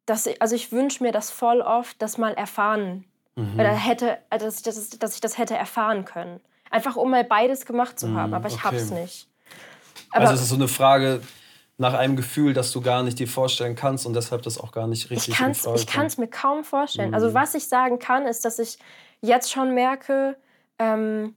[0.06, 3.06] dass ich, also ich wünsche mir das voll oft, das mal erfahren
[3.36, 3.54] mhm.
[3.60, 6.40] oder hätte, also dass, dass, dass ich das hätte erfahren können.
[6.70, 8.64] Einfach um mal beides gemacht zu haben, mhm, aber ich okay.
[8.64, 9.30] habe es nicht.
[10.12, 11.22] Aber also es ist so eine Frage
[11.78, 14.88] nach einem Gefühl, das du gar nicht dir vorstellen kannst und deshalb das auch gar
[14.88, 15.68] nicht richtig ist.
[15.76, 17.14] Ich kann es mir kaum vorstellen.
[17.14, 17.38] Also mhm.
[17.38, 18.80] Also was ich sagen kann, ist, dass ich
[19.22, 20.38] jetzt schon merke,
[20.80, 21.36] ähm,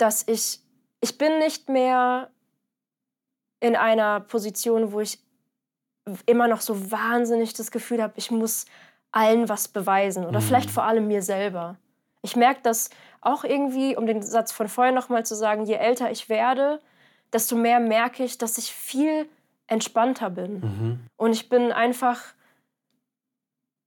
[0.00, 0.60] dass ich,
[1.00, 2.30] ich bin nicht mehr
[3.60, 5.18] in einer Position, wo ich
[6.26, 8.66] immer noch so wahnsinnig das Gefühl habe, ich muss
[9.12, 10.44] allen was beweisen oder mhm.
[10.44, 11.76] vielleicht vor allem mir selber.
[12.22, 12.90] Ich merke das
[13.20, 16.80] auch irgendwie, um den Satz von vorher nochmal zu sagen, je älter ich werde,
[17.32, 19.28] desto mehr merke ich, dass ich viel
[19.66, 20.60] entspannter bin.
[20.60, 21.00] Mhm.
[21.16, 22.20] Und ich bin einfach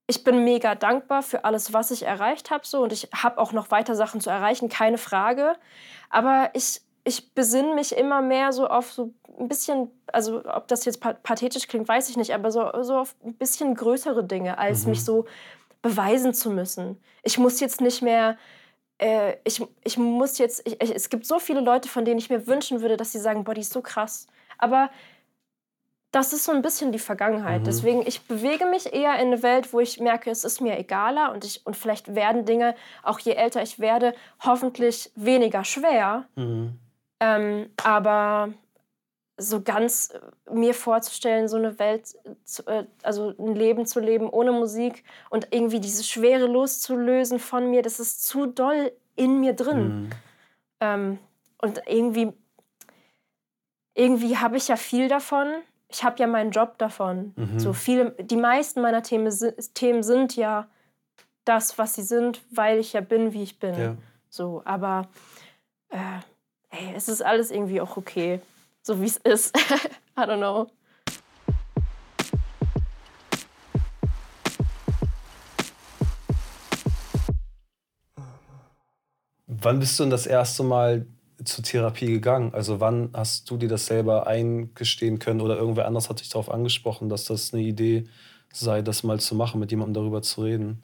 [0.08, 2.66] ich bin mega dankbar für alles, was ich erreicht habe.
[2.66, 5.56] So, und ich habe auch noch weiter Sachen zu erreichen, keine Frage.
[6.10, 10.86] Aber ich, ich besinne mich immer mehr so auf so ein bisschen, also ob das
[10.86, 14.84] jetzt pathetisch klingt, weiß ich nicht, aber so, so auf ein bisschen größere Dinge, als
[14.84, 14.92] mhm.
[14.92, 15.26] mich so
[15.82, 17.02] beweisen zu müssen.
[17.24, 18.38] Ich muss jetzt nicht mehr
[19.00, 22.48] äh, ich, ich muss jetzt, ich, es gibt so viele Leute, von denen ich mir
[22.48, 24.28] wünschen würde, dass sie sagen, boah, die ist so krass.
[24.58, 24.90] Aber
[26.14, 27.62] das ist so ein bisschen die Vergangenheit.
[27.62, 27.66] Mhm.
[27.66, 31.32] Deswegen, ich bewege mich eher in eine Welt, wo ich merke, es ist mir egaler
[31.32, 36.26] und, ich, und vielleicht werden Dinge, auch je älter ich werde, hoffentlich weniger schwer.
[36.36, 36.78] Mhm.
[37.20, 38.54] Ähm, aber
[39.38, 44.30] so ganz äh, mir vorzustellen, so eine Welt, zu, äh, also ein Leben zu leben
[44.30, 49.54] ohne Musik und irgendwie diese Schwere loszulösen von mir, das ist zu doll in mir
[49.54, 49.88] drin.
[49.88, 50.10] Mhm.
[50.80, 51.20] Ähm,
[51.60, 52.34] und irgendwie,
[53.96, 55.48] irgendwie habe ich ja viel davon
[55.94, 57.34] ich habe ja meinen Job davon.
[57.36, 57.60] Mhm.
[57.60, 59.32] So viele, die meisten meiner Themen,
[59.76, 60.68] Themen sind ja
[61.46, 63.78] das, was sie sind, weil ich ja bin, wie ich bin.
[63.78, 63.96] Ja.
[64.30, 65.08] So, aber
[65.90, 65.98] äh,
[66.70, 68.42] hey, es ist alles irgendwie auch okay,
[68.82, 69.56] so wie es ist.
[70.18, 70.68] I don't know.
[79.46, 81.06] Wann bist du denn das erste Mal
[81.46, 82.54] zur Therapie gegangen?
[82.54, 86.52] Also wann hast du dir das selber eingestehen können oder irgendwer anders hat dich darauf
[86.52, 88.06] angesprochen, dass das eine Idee
[88.52, 90.82] sei, das mal zu machen, mit jemandem darüber zu reden?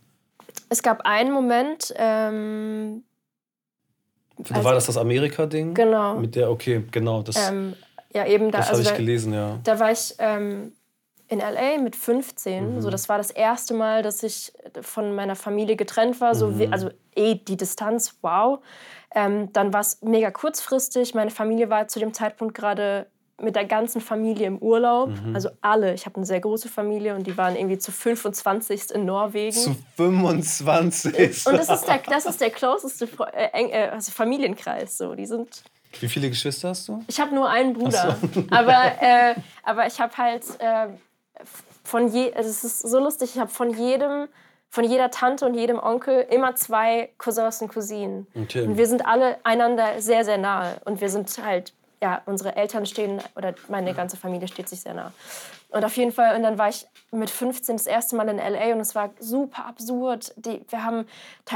[0.69, 1.93] Es gab einen Moment.
[1.97, 3.03] Ähm,
[4.49, 5.73] also, war das das Amerika-Ding?
[5.73, 6.15] Genau.
[6.15, 7.21] Mit der, okay, genau.
[7.21, 7.75] Das, ähm,
[8.13, 8.59] ja, eben da.
[8.59, 9.59] Das also habe ich gelesen, ja.
[9.63, 10.73] Da war ich ähm,
[11.27, 12.75] in LA mit 15.
[12.75, 12.81] Mhm.
[12.81, 14.51] So, das war das erste Mal, dass ich
[14.81, 16.35] von meiner Familie getrennt war.
[16.35, 16.59] So mhm.
[16.59, 18.59] wie, also eh die Distanz, wow.
[19.15, 21.15] Ähm, dann war es mega kurzfristig.
[21.15, 23.07] Meine Familie war zu dem Zeitpunkt gerade
[23.41, 25.09] mit der ganzen Familie im Urlaub.
[25.09, 25.35] Mhm.
[25.35, 25.93] Also alle.
[25.93, 28.91] Ich habe eine sehr große Familie und die waren irgendwie zu 25.
[28.91, 29.55] in Norwegen.
[29.55, 31.47] Zu 25.
[31.47, 34.97] Und das ist der, das ist der closeste äh, äh, also Familienkreis.
[34.97, 35.15] So.
[35.15, 35.63] Die sind
[35.99, 37.03] Wie viele Geschwister hast du?
[37.07, 38.17] Ich habe nur einen Bruder.
[38.33, 38.43] So.
[38.51, 40.87] Aber, äh, aber ich habe halt äh,
[41.83, 44.27] von je, also es ist so lustig, ich habe von jedem
[44.69, 48.27] von jeder Tante und jedem Onkel immer zwei Cousins und Cousinen.
[48.35, 48.65] Okay.
[48.65, 50.79] Und wir sind alle einander sehr, sehr nahe.
[50.85, 54.93] Und wir sind halt, ja, unsere Eltern stehen, oder meine ganze Familie steht sich sehr
[54.93, 55.11] nah.
[55.69, 58.73] Und auf jeden Fall, und dann war ich mit 15 das erste Mal in LA
[58.73, 60.33] und es war super absurd.
[60.35, 61.05] Die, wir, haben,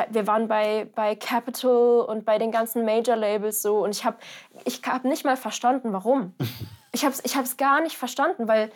[0.09, 4.17] wir waren bei, bei Capitol und bei den ganzen Major-Labels so und ich habe
[4.65, 6.33] ich hab nicht mal verstanden, warum.
[6.95, 8.69] Ich habe es ich gar nicht verstanden, weil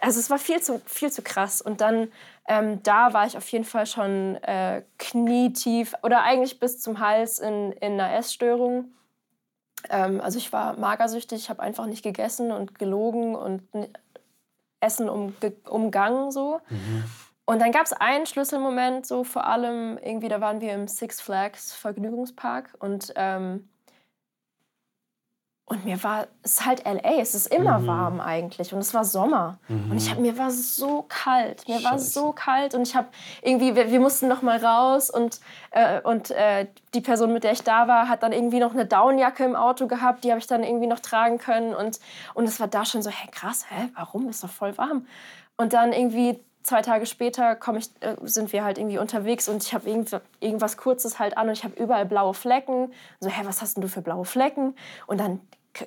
[0.00, 1.60] also es war viel zu, viel zu krass.
[1.60, 2.10] Und dann,
[2.48, 7.38] ähm, da war ich auf jeden Fall schon äh, knietief oder eigentlich bis zum Hals
[7.38, 8.92] in, in einer Essstörung.
[9.88, 13.62] Ähm, also ich war magersüchtig, ich habe einfach nicht gegessen und gelogen und
[14.80, 15.34] Essen um,
[15.68, 16.60] umgangen so.
[16.68, 17.04] Mhm.
[17.44, 21.20] Und dann gab es einen Schlüsselmoment, so vor allem irgendwie, da waren wir im Six
[21.20, 23.68] Flags Vergnügungspark und ähm,
[25.72, 27.86] und mir war, es halt LA, es ist immer mhm.
[27.86, 29.58] warm eigentlich und es war Sommer.
[29.68, 29.90] Mhm.
[29.90, 31.90] Und ich hab, mir war so kalt, mir Scheiße.
[31.90, 33.08] war so kalt und ich habe
[33.40, 37.52] irgendwie, wir, wir, mussten noch mal raus und, äh, und äh, die Person, mit der
[37.52, 40.46] ich da war, hat dann irgendwie noch eine Downjacke im Auto gehabt, die habe ich
[40.46, 42.00] dann irgendwie noch tragen können und,
[42.34, 45.06] und es war da schon so, hä, krass, hä, warum, ist doch voll warm.
[45.56, 49.74] Und dann irgendwie zwei Tage später ich, äh, sind wir halt irgendwie unterwegs und ich
[49.74, 52.92] habe irgend, irgendwas Kurzes halt an und ich habe überall blaue Flecken.
[53.20, 54.74] So, hä, was hast denn du für blaue Flecken?
[55.06, 55.40] Und dann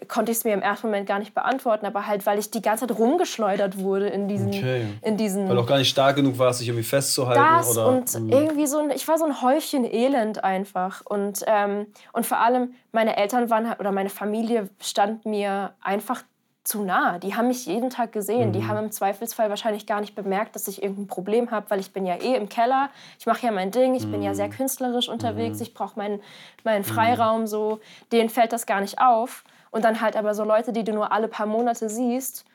[0.07, 2.61] konnte ich es mir im ersten Moment gar nicht beantworten, aber halt, weil ich die
[2.61, 4.88] ganze Zeit rumgeschleudert wurde in diesen, okay.
[5.01, 8.13] in diesen weil auch gar nicht stark genug warst, sich irgendwie festzuhalten das oder und
[8.13, 8.36] mh.
[8.36, 12.73] irgendwie so ein, ich war so ein Häufchen Elend einfach und ähm, und vor allem
[12.91, 16.23] meine Eltern waren halt, oder meine Familie stand mir einfach
[16.65, 17.19] zu nah.
[17.19, 18.49] Die haben mich jeden Tag gesehen.
[18.49, 18.53] Mhm.
[18.53, 21.93] Die haben im Zweifelsfall wahrscheinlich gar nicht bemerkt, dass ich irgendein Problem habe, weil ich
[21.93, 22.89] bin ja eh im Keller.
[23.19, 23.93] Ich mache ja mein Ding.
[23.95, 24.13] Ich mhm.
[24.13, 24.53] bin ja sehr mhm.
[24.53, 25.57] künstlerisch unterwegs.
[25.57, 25.63] Mhm.
[25.63, 26.21] Ich brauche meinen,
[26.63, 26.86] meinen mhm.
[26.86, 27.79] Freiraum so.
[28.11, 29.43] Denen fällt das gar nicht auf.
[29.76, 32.45] Und dann halt aber so Leute, die du nur alle paar Monate siehst,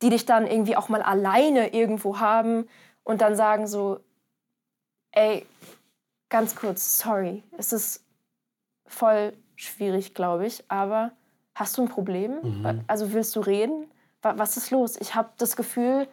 [0.00, 2.68] die dich dann irgendwie auch mal alleine irgendwo haben
[3.02, 3.98] und dann sagen so,
[5.10, 5.44] ey,
[6.28, 8.04] ganz kurz, sorry, es ist
[8.86, 11.10] voll schwierig, glaube ich, aber
[11.56, 12.38] hast du ein Problem?
[12.42, 12.84] Mhm.
[12.86, 13.90] Also willst du reden?
[14.22, 14.96] Was ist los?
[15.00, 16.06] Ich habe das Gefühl,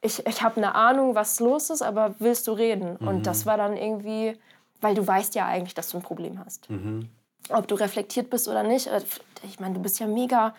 [0.00, 2.96] ich, ich habe eine Ahnung, was los ist, aber willst du reden?
[2.98, 3.06] Mhm.
[3.06, 4.36] Und das war dann irgendwie,
[4.80, 6.68] weil du weißt ja eigentlich, dass du ein Problem hast.
[6.68, 7.08] Mhm
[7.50, 8.86] ob du reflektiert bist oder nicht.
[8.86, 9.00] Äh,
[9.42, 10.54] ich meine, du bist ja mega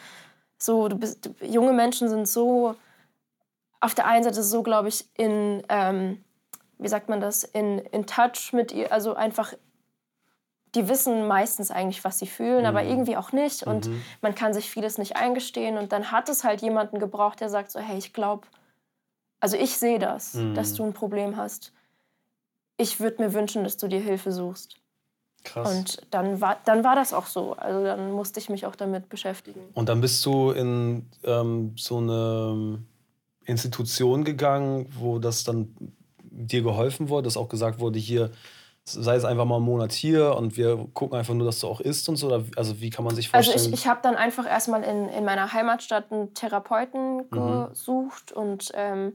[0.57, 2.75] so, du bist, junge Menschen sind so,
[3.81, 6.23] auf der einen Seite so, glaube ich, in, ähm,
[6.77, 9.53] wie sagt man das, in, in Touch mit ihr, also einfach,
[10.73, 12.65] die wissen meistens eigentlich, was sie fühlen, mhm.
[12.65, 14.01] aber irgendwie auch nicht und mhm.
[14.21, 17.71] man kann sich vieles nicht eingestehen und dann hat es halt jemanden gebraucht, der sagt
[17.71, 18.47] so, hey, ich glaube,
[19.39, 20.55] also ich sehe das, mhm.
[20.55, 21.71] dass du ein Problem hast.
[22.77, 24.77] Ich würde mir wünschen, dass du dir Hilfe suchst.
[25.45, 25.73] Krass.
[25.73, 27.53] Und dann war, dann war das auch so.
[27.53, 29.61] Also dann musste ich mich auch damit beschäftigen.
[29.73, 32.79] Und dann bist du in ähm, so eine
[33.45, 35.75] Institution gegangen, wo das dann
[36.19, 38.31] dir geholfen wurde, dass auch gesagt wurde, hier
[38.87, 41.79] sei es einfach mal einen Monat hier und wir gucken einfach nur, dass du auch
[41.79, 42.43] isst und so?
[42.55, 43.57] also wie kann man sich vorstellen?
[43.57, 47.69] Also ich, ich habe dann einfach erstmal in, in meiner Heimatstadt einen Therapeuten mhm.
[47.69, 49.13] gesucht und ähm,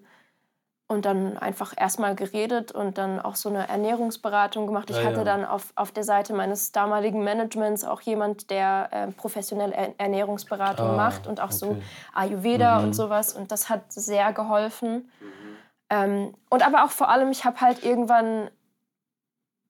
[0.91, 4.91] und dann einfach erstmal geredet und dann auch so eine Ernährungsberatung gemacht.
[4.91, 5.25] Ich ja, hatte ja.
[5.25, 10.97] dann auf, auf der Seite meines damaligen Managements auch jemand, der äh, professionelle Ernährungsberatung ah,
[10.97, 11.55] macht und auch okay.
[11.55, 11.83] so
[12.13, 12.87] Ayurveda mhm.
[12.87, 13.35] und sowas.
[13.35, 15.09] Und das hat sehr geholfen.
[15.21, 15.57] Mhm.
[15.91, 18.51] Ähm, und aber auch vor allem, ich habe halt irgendwann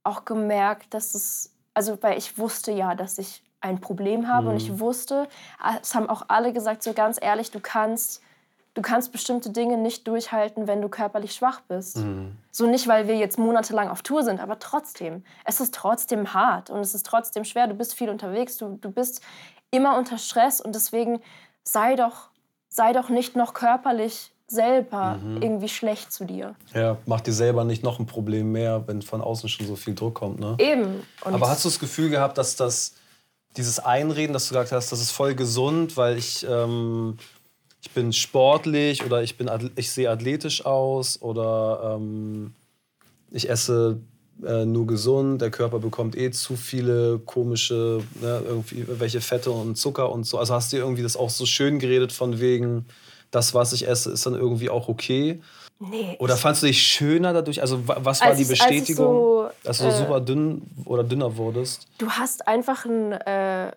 [0.03, 4.53] auch gemerkt, dass es, also weil ich wusste ja, dass ich ein Problem habe mhm.
[4.53, 5.29] und ich wusste,
[5.83, 8.23] es haben auch alle gesagt, so ganz ehrlich, du kannst
[8.75, 11.99] du kannst bestimmte Dinge nicht durchhalten, wenn du körperlich schwach bist.
[11.99, 12.37] Mhm.
[12.51, 15.25] So nicht, weil wir jetzt monatelang auf Tour sind, aber trotzdem.
[15.45, 17.67] Es ist trotzdem hart und es ist trotzdem schwer.
[17.67, 19.23] Du bist viel unterwegs, du, du bist
[19.71, 21.21] immer unter Stress und deswegen
[21.63, 22.31] sei doch,
[22.69, 25.43] sei doch nicht noch körperlich selber mhm.
[25.43, 26.57] irgendwie schlecht zu dir.
[26.75, 29.95] Ja, mach dir selber nicht noch ein Problem mehr, wenn von außen schon so viel
[29.95, 30.41] Druck kommt.
[30.41, 30.57] Ne?
[30.59, 31.07] Eben.
[31.25, 32.95] Und aber hast du das Gefühl gehabt, dass das
[33.57, 37.17] dieses Einreden, dass du gesagt hast, das ist voll gesund, weil ich ähm,
[37.83, 42.53] ich bin sportlich oder ich, bin, ich sehe athletisch aus oder ähm,
[43.31, 44.01] ich esse
[44.45, 49.77] äh, nur gesund, der Körper bekommt eh zu viele komische, ne, irgendwie welche Fette und
[49.77, 50.39] Zucker und so.
[50.39, 52.87] Also hast du irgendwie das auch so schön geredet von wegen,
[53.31, 55.41] das, was ich esse, ist dann irgendwie auch okay.
[55.79, 56.17] Nee.
[56.19, 57.63] Oder fandst du dich schöner dadurch?
[57.63, 61.87] Also was war die Bestätigung, so, dass du äh, super dünn oder dünner wurdest?
[61.97, 63.73] Du hast einfach ein äh,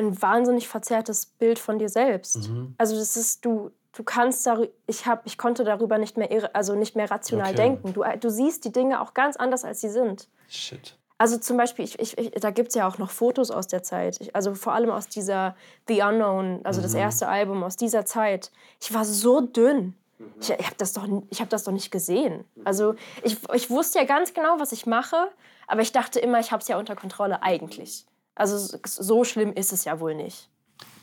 [0.00, 2.48] ein wahnsinnig verzerrtes Bild von dir selbst.
[2.48, 2.74] Mhm.
[2.78, 6.74] Also das ist du du kannst darüber, ich habe ich konnte darüber nicht mehr also
[6.74, 7.56] nicht mehr rational okay.
[7.56, 7.92] denken.
[7.92, 10.28] Du, du siehst die Dinge auch ganz anders als sie sind.
[10.48, 10.96] Shit.
[11.18, 13.82] Also zum Beispiel, ich, ich, ich, da gibt es ja auch noch Fotos aus der
[13.82, 14.18] Zeit.
[14.22, 15.54] Ich, also vor allem aus dieser
[15.86, 16.84] The Unknown, also mhm.
[16.84, 18.50] das erste Album aus dieser Zeit.
[18.80, 19.94] Ich war so dünn.
[20.40, 22.44] Ich, ich habe das, doch, hab das doch nicht gesehen.
[22.64, 25.28] Also ich, ich wusste ja ganz genau, was ich mache,
[25.66, 28.06] aber ich dachte immer, ich habe es ja unter Kontrolle eigentlich.
[28.34, 30.48] Also so schlimm ist es ja wohl nicht.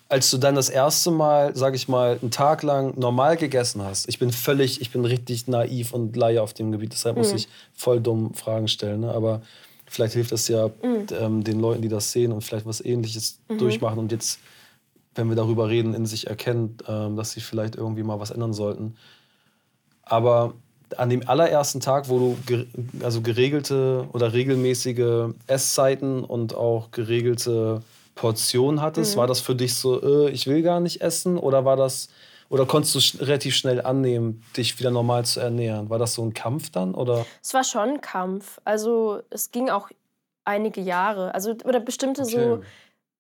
[0.09, 4.07] Als du dann das erste Mal, sag ich mal, einen Tag lang normal gegessen hast,
[4.07, 7.23] ich bin völlig, ich bin richtig naiv und Laie auf dem Gebiet, deshalb mhm.
[7.23, 9.01] muss ich voll dumm Fragen stellen.
[9.01, 9.11] Ne?
[9.11, 9.41] Aber
[9.85, 11.07] vielleicht hilft das ja mhm.
[11.19, 13.57] ähm, den Leuten, die das sehen und vielleicht was Ähnliches mhm.
[13.57, 14.39] durchmachen und jetzt,
[15.15, 18.53] wenn wir darüber reden, in sich erkennen, ähm, dass sie vielleicht irgendwie mal was ändern
[18.53, 18.95] sollten.
[20.03, 20.53] Aber
[20.95, 22.65] an dem allerersten Tag, wo du
[23.03, 27.81] also geregelte oder regelmäßige Esszeiten und auch geregelte
[28.15, 29.19] Portionen hattest, mhm.
[29.19, 31.37] war das für dich so, äh, ich will gar nicht essen?
[31.37, 32.09] Oder war das,
[32.49, 35.89] Oder konntest du relativ schnell annehmen, dich wieder normal zu ernähren?
[35.89, 36.95] War das so ein Kampf dann?
[36.95, 37.25] Oder?
[37.43, 38.59] Es war schon ein Kampf.
[38.63, 39.89] Also es ging auch
[40.45, 41.33] einige Jahre.
[41.33, 42.31] Also, oder bestimmte okay.
[42.31, 42.63] so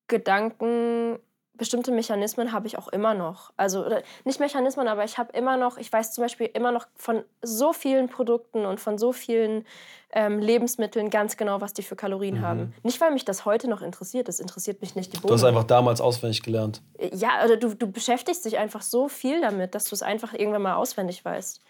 [0.07, 1.19] Gedanken,
[1.57, 3.51] bestimmte Mechanismen habe ich auch immer noch.
[3.57, 3.85] Also
[4.23, 7.73] nicht Mechanismen, aber ich habe immer noch, ich weiß zum Beispiel immer noch von so
[7.73, 9.65] vielen Produkten und von so vielen
[10.11, 12.41] ähm, Lebensmitteln ganz genau, was die für Kalorien mhm.
[12.41, 12.73] haben.
[12.83, 15.29] Nicht, weil mich das heute noch interessiert, das interessiert mich nicht die Bohnen.
[15.29, 16.81] Du hast einfach damals auswendig gelernt.
[17.11, 20.61] Ja, oder du, du beschäftigst dich einfach so viel damit, dass du es einfach irgendwann
[20.61, 21.61] mal auswendig weißt.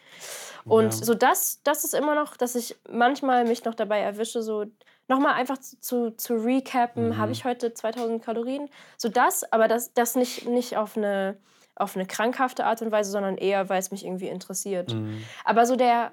[0.66, 0.92] Und ja.
[1.06, 4.66] so das, das ist immer noch, dass ich manchmal mich noch dabei erwische, so
[5.08, 7.18] nochmal einfach zu, zu recappen, mhm.
[7.18, 8.70] habe ich heute 2000 Kalorien?
[8.98, 11.38] So das, aber das, das nicht, nicht auf, eine,
[11.76, 14.94] auf eine krankhafte Art und Weise, sondern eher, weil es mich irgendwie interessiert.
[14.94, 15.24] Mhm.
[15.46, 16.12] Aber so der,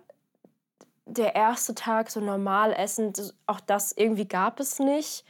[1.07, 3.13] der erste Tag, so normal essen,
[3.47, 5.25] auch das irgendwie gab es nicht.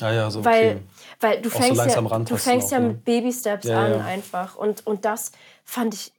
[0.00, 0.82] Ah ja, so weil, okay.
[1.20, 2.88] weil du fängst, so ja, du fängst ja ne?
[2.88, 4.04] mit Baby-Steps ja, an ja.
[4.04, 4.56] einfach.
[4.56, 5.32] Und, und das
[5.64, 6.12] fand ich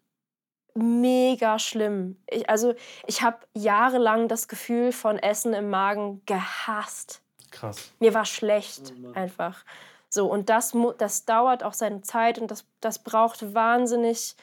[0.76, 2.18] mega schlimm.
[2.30, 2.74] Ich, also
[3.06, 7.22] ich habe jahrelang das Gefühl von Essen im Magen gehasst.
[7.52, 7.92] Krass.
[8.00, 9.64] Mir war schlecht oh einfach.
[10.10, 14.36] So, und das, das dauert auch seine Zeit und das, das braucht wahnsinnig.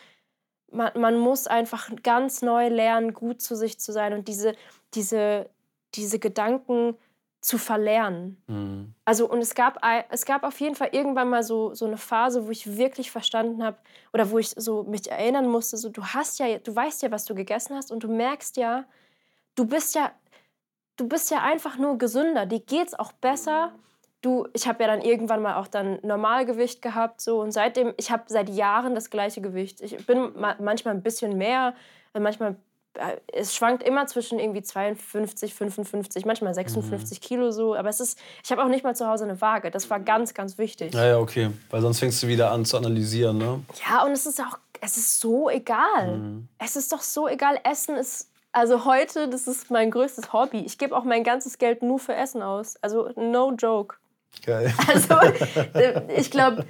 [0.73, 4.55] Man, man muss einfach ganz neu lernen, gut zu sich zu sein und diese,
[4.95, 5.49] diese,
[5.95, 6.97] diese Gedanken
[7.41, 8.43] zu verlernen.
[8.47, 8.95] Mhm.
[9.05, 9.81] Also und es gab,
[10.11, 13.65] es gab auf jeden Fall irgendwann mal so, so eine Phase, wo ich wirklich verstanden
[13.65, 13.79] habe
[14.13, 17.25] oder wo ich so mich erinnern musste, so du hast ja, du weißt ja, was
[17.25, 18.85] du gegessen hast und du merkst ja,
[19.55, 20.13] du bist ja,
[20.97, 23.73] du bist ja einfach nur gesünder, dir geht's auch besser.
[24.23, 28.11] Du, ich habe ja dann irgendwann mal auch dann Normalgewicht gehabt so und seitdem, ich
[28.11, 29.81] habe seit Jahren das gleiche Gewicht.
[29.81, 31.75] Ich bin manchmal ein bisschen mehr,
[32.13, 32.57] manchmal
[33.33, 37.23] es schwankt immer zwischen irgendwie 52, 55, manchmal 56 mhm.
[37.23, 37.75] Kilo so.
[37.75, 39.71] Aber es ist, ich habe auch nicht mal zu Hause eine Waage.
[39.71, 40.95] Das war ganz, ganz wichtig.
[40.95, 41.51] Ja, ja, okay.
[41.71, 43.61] Weil sonst fängst du wieder an zu analysieren, ne?
[43.89, 46.19] Ja, und es ist auch, es ist so egal.
[46.19, 46.49] Mhm.
[46.59, 47.59] Es ist doch so egal.
[47.65, 50.59] Essen ist, also heute, das ist mein größtes Hobby.
[50.59, 52.77] Ich gebe auch mein ganzes Geld nur für Essen aus.
[52.83, 53.97] Also no joke.
[54.45, 54.73] Geil.
[54.89, 55.17] Also
[56.17, 56.67] ich glaube,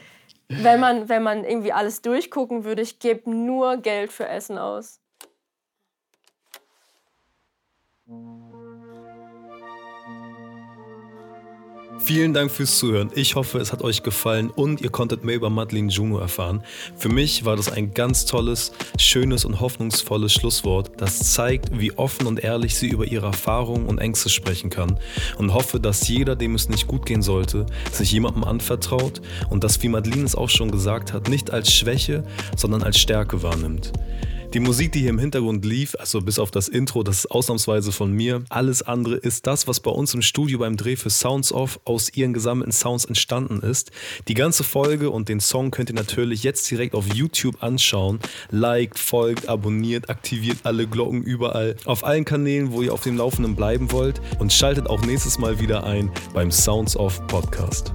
[0.48, 4.99] wenn man, wenn man irgendwie alles durchgucken würde, ich gebe nur Geld für Essen aus.
[12.02, 13.10] Vielen Dank fürs Zuhören.
[13.14, 16.62] Ich hoffe, es hat euch gefallen und ihr konntet mehr über Madeline Juno erfahren.
[16.96, 22.26] Für mich war das ein ganz tolles, schönes und hoffnungsvolles Schlusswort, das zeigt, wie offen
[22.26, 24.98] und ehrlich sie über ihre Erfahrungen und Ängste sprechen kann
[25.38, 29.82] und hoffe, dass jeder, dem es nicht gut gehen sollte, sich jemandem anvertraut und das,
[29.82, 32.24] wie Madeline es auch schon gesagt hat, nicht als Schwäche,
[32.56, 33.92] sondern als Stärke wahrnimmt.
[34.52, 37.92] Die Musik, die hier im Hintergrund lief, also bis auf das Intro, das ist ausnahmsweise
[37.92, 38.42] von mir.
[38.48, 42.12] Alles andere ist das, was bei uns im Studio beim Dreh für Sounds Off aus
[42.16, 43.92] ihren gesammelten Sounds entstanden ist.
[44.26, 48.18] Die ganze Folge und den Song könnt ihr natürlich jetzt direkt auf YouTube anschauen.
[48.50, 51.76] Liked, folgt, abonniert, aktiviert alle Glocken überall.
[51.84, 54.20] Auf allen Kanälen, wo ihr auf dem Laufenden bleiben wollt.
[54.40, 57.94] Und schaltet auch nächstes Mal wieder ein beim Sounds Off Podcast.